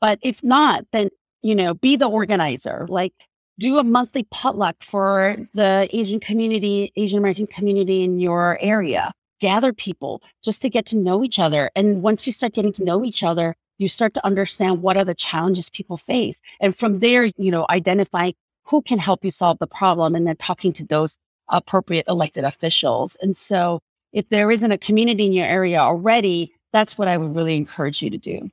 But 0.00 0.18
if 0.22 0.42
not, 0.44 0.84
then, 0.92 1.10
you 1.42 1.54
know, 1.54 1.74
be 1.74 1.96
the 1.96 2.08
organizer. 2.08 2.86
Like 2.88 3.12
do 3.58 3.78
a 3.78 3.84
monthly 3.84 4.24
potluck 4.30 4.76
for 4.82 5.36
the 5.54 5.88
Asian 5.92 6.20
community, 6.20 6.92
Asian 6.96 7.18
American 7.18 7.46
community 7.46 8.04
in 8.04 8.20
your 8.20 8.58
area. 8.60 9.12
Gather 9.40 9.72
people 9.72 10.22
just 10.42 10.62
to 10.62 10.70
get 10.70 10.86
to 10.86 10.96
know 10.96 11.24
each 11.24 11.38
other. 11.38 11.70
And 11.74 12.02
once 12.02 12.26
you 12.26 12.32
start 12.32 12.54
getting 12.54 12.72
to 12.74 12.84
know 12.84 13.04
each 13.04 13.22
other, 13.22 13.54
you 13.78 13.88
start 13.88 14.14
to 14.14 14.26
understand 14.26 14.82
what 14.82 14.96
are 14.96 15.04
the 15.04 15.14
challenges 15.14 15.70
people 15.70 15.96
face. 15.96 16.40
And 16.60 16.74
from 16.74 16.98
there, 16.98 17.24
you 17.36 17.50
know, 17.50 17.66
identify 17.70 18.32
who 18.64 18.82
can 18.82 18.98
help 18.98 19.24
you 19.24 19.30
solve 19.30 19.58
the 19.58 19.66
problem 19.66 20.14
and 20.14 20.26
then 20.26 20.36
talking 20.36 20.72
to 20.74 20.84
those 20.84 21.16
appropriate 21.48 22.06
elected 22.08 22.44
officials. 22.44 23.16
And 23.22 23.36
so 23.36 23.80
if 24.12 24.28
there 24.28 24.50
isn't 24.50 24.72
a 24.72 24.78
community 24.78 25.26
in 25.26 25.32
your 25.32 25.46
area 25.46 25.78
already, 25.78 26.52
that's 26.72 26.98
what 26.98 27.08
I 27.08 27.16
would 27.16 27.34
really 27.34 27.56
encourage 27.56 28.02
you 28.02 28.10
to 28.10 28.18
do. 28.18 28.50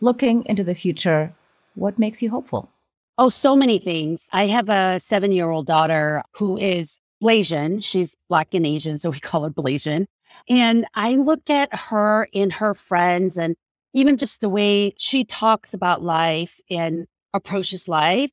Looking 0.00 0.44
into 0.46 0.64
the 0.64 0.74
future, 0.74 1.34
what 1.74 1.98
makes 1.98 2.22
you 2.22 2.30
hopeful? 2.30 2.70
Oh, 3.16 3.28
so 3.28 3.54
many 3.54 3.78
things. 3.78 4.26
I 4.32 4.46
have 4.46 4.68
a 4.68 4.98
seven 5.00 5.32
year 5.32 5.50
old 5.50 5.66
daughter 5.66 6.22
who 6.32 6.58
is 6.58 6.98
Blasian. 7.22 7.82
She's 7.82 8.16
Black 8.28 8.54
and 8.54 8.66
Asian, 8.66 8.98
so 8.98 9.10
we 9.10 9.20
call 9.28 9.44
her 9.44 9.50
Blasian. 9.50 10.06
And 10.48 10.86
I 10.94 11.14
look 11.14 11.48
at 11.48 11.68
her 11.72 12.28
and 12.34 12.52
her 12.52 12.74
friends 12.74 13.38
and 13.38 13.56
even 13.92 14.16
just 14.16 14.40
the 14.40 14.48
way 14.48 14.94
she 14.98 15.24
talks 15.24 15.72
about 15.72 16.02
life 16.02 16.58
and 16.68 17.06
approaches 17.32 17.88
life 17.88 18.30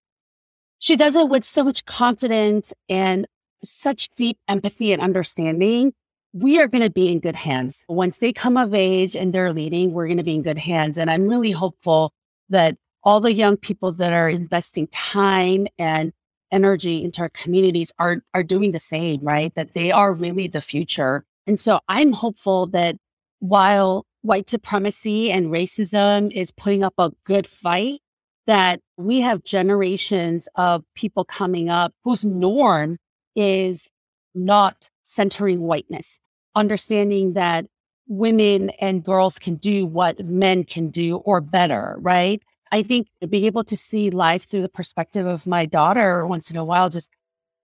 she 0.81 0.95
does 0.95 1.15
it 1.15 1.29
with 1.29 1.43
so 1.43 1.63
much 1.63 1.85
confidence 1.85 2.73
and 2.89 3.27
such 3.63 4.09
deep 4.17 4.39
empathy 4.47 4.91
and 4.91 4.99
understanding. 4.99 5.93
We 6.33 6.59
are 6.59 6.67
going 6.67 6.83
to 6.83 6.89
be 6.89 7.11
in 7.11 7.19
good 7.19 7.35
hands. 7.35 7.83
Once 7.89 8.19
they 8.19 8.31
come 8.31 8.55
of 8.55 8.73
age 8.73 9.15
and 9.15 9.33
they're 9.33 9.51
leading, 9.51 9.91
we're 9.91 10.07
going 10.07 10.17
to 10.17 10.23
be 10.23 10.35
in 10.35 10.43
good 10.43 10.57
hands. 10.57 10.97
And 10.97 11.11
I'm 11.11 11.27
really 11.27 11.51
hopeful 11.51 12.13
that 12.49 12.77
all 13.03 13.19
the 13.19 13.33
young 13.33 13.57
people 13.57 13.91
that 13.93 14.13
are 14.13 14.29
investing 14.29 14.87
time 14.87 15.67
and 15.77 16.13
energy 16.51 17.03
into 17.03 17.21
our 17.21 17.29
communities 17.29 17.91
are 17.99 18.23
are 18.33 18.43
doing 18.43 18.71
the 18.71 18.79
same, 18.79 19.21
right? 19.21 19.53
That 19.55 19.73
they 19.73 19.91
are 19.91 20.13
really 20.13 20.47
the 20.47 20.61
future. 20.61 21.25
And 21.47 21.59
so 21.59 21.79
I'm 21.89 22.13
hopeful 22.13 22.67
that 22.67 22.95
while 23.39 24.05
white 24.21 24.49
supremacy 24.49 25.31
and 25.31 25.47
racism 25.47 26.31
is 26.31 26.51
putting 26.51 26.83
up 26.83 26.93
a 26.97 27.11
good 27.25 27.47
fight, 27.47 28.01
that 28.47 28.79
we 28.97 29.19
have 29.21 29.43
generations 29.43 30.47
of 30.55 30.83
people 30.95 31.25
coming 31.25 31.69
up 31.69 31.93
whose 32.03 32.23
norm 32.23 32.97
is 33.35 33.87
not 34.33 34.89
centering 35.03 35.61
whiteness, 35.61 36.20
understanding 36.55 37.33
that 37.33 37.65
women 38.07 38.69
and 38.79 39.03
girls 39.03 39.39
can 39.39 39.55
do 39.55 39.85
what 39.85 40.23
men 40.25 40.63
can 40.63 40.89
do 40.89 41.17
or 41.17 41.41
better, 41.41 41.97
right? 41.99 42.41
I 42.71 42.83
think 42.83 43.07
being 43.29 43.45
able 43.45 43.63
to 43.65 43.77
see 43.77 44.09
life 44.09 44.47
through 44.47 44.61
the 44.61 44.69
perspective 44.69 45.25
of 45.25 45.45
my 45.47 45.65
daughter 45.65 46.25
once 46.25 46.49
in 46.49 46.57
a 46.57 46.65
while 46.65 46.89
just 46.89 47.09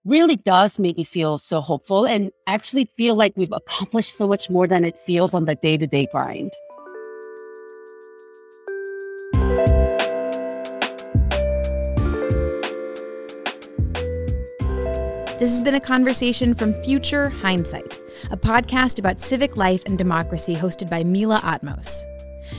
really 0.04 0.36
does 0.36 0.78
make 0.78 0.96
me 0.96 1.04
feel 1.04 1.38
so 1.38 1.60
hopeful 1.60 2.06
and 2.06 2.30
actually 2.46 2.90
feel 2.96 3.14
like 3.14 3.32
we've 3.36 3.52
accomplished 3.52 4.16
so 4.16 4.26
much 4.26 4.48
more 4.48 4.66
than 4.66 4.84
it 4.84 4.98
feels 4.98 5.34
on 5.34 5.44
the 5.44 5.54
day 5.54 5.76
to 5.76 5.86
day 5.86 6.06
grind. 6.10 6.52
This 15.38 15.52
has 15.52 15.60
been 15.60 15.76
a 15.76 15.80
conversation 15.80 16.52
from 16.52 16.72
Future 16.82 17.28
Hindsight, 17.28 18.00
a 18.32 18.36
podcast 18.36 18.98
about 18.98 19.20
civic 19.20 19.56
life 19.56 19.84
and 19.86 19.96
democracy 19.96 20.56
hosted 20.56 20.90
by 20.90 21.04
Mila 21.04 21.40
Atmos. 21.42 22.02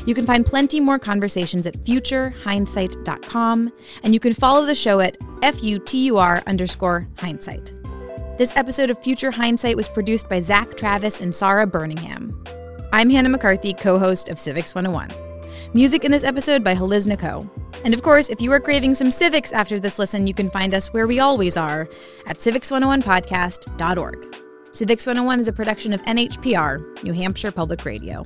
You 0.06 0.16
can 0.16 0.26
find 0.26 0.46
plenty 0.46 0.80
more 0.80 0.98
conversations 0.98 1.68
at 1.68 1.74
futurehindsight.com, 1.84 3.74
and 4.04 4.14
you 4.14 4.20
can 4.22 4.34
follow 4.34 4.66
the 4.66 4.76
show 4.76 5.02
at 5.02 5.20
FUTUR 5.42 6.42
underscore 6.48 7.06
hindsight. 7.18 7.74
This 8.38 8.56
episode 8.56 8.90
of 8.90 9.04
Future 9.04 9.32
Hindsight 9.32 9.76
was 9.76 9.90
produced 9.90 10.30
by 10.30 10.40
Zach 10.40 10.78
Travis 10.78 11.20
and 11.20 11.36
Sarah 11.36 11.68
Birmingham. 11.68 12.42
I'm 12.94 13.10
Hannah 13.10 13.28
McCarthy, 13.28 13.74
co 13.74 14.00
host 14.00 14.30
of 14.30 14.40
Civics 14.40 14.74
101. 14.74 15.29
Music 15.76 16.04
in 16.04 16.12
this 16.12 16.24
episode 16.24 16.64
by 16.64 16.74
Haliz 16.74 17.06
Nako. 17.06 17.48
And 17.86 17.94
of 17.94 18.02
course, 18.02 18.30
if 18.30 18.42
you 18.42 18.52
are 18.52 18.60
craving 18.60 18.96
some 18.96 19.12
civics 19.12 19.54
after 19.54 19.80
this 19.80 20.00
listen, 20.00 20.26
you 20.26 20.34
can 20.34 20.50
find 20.50 20.74
us 20.74 20.92
where 20.94 21.06
we 21.06 21.20
always 21.20 21.58
are 21.58 21.88
at 22.26 22.38
civics101podcast.org. 22.38 24.36
Civics 24.72 25.06
101 25.06 25.40
is 25.42 25.48
a 25.48 25.54
production 25.54 25.94
of 25.94 26.02
NHPR, 26.04 27.04
New 27.04 27.14
Hampshire 27.14 27.52
Public 27.52 27.86
Radio. 27.86 28.26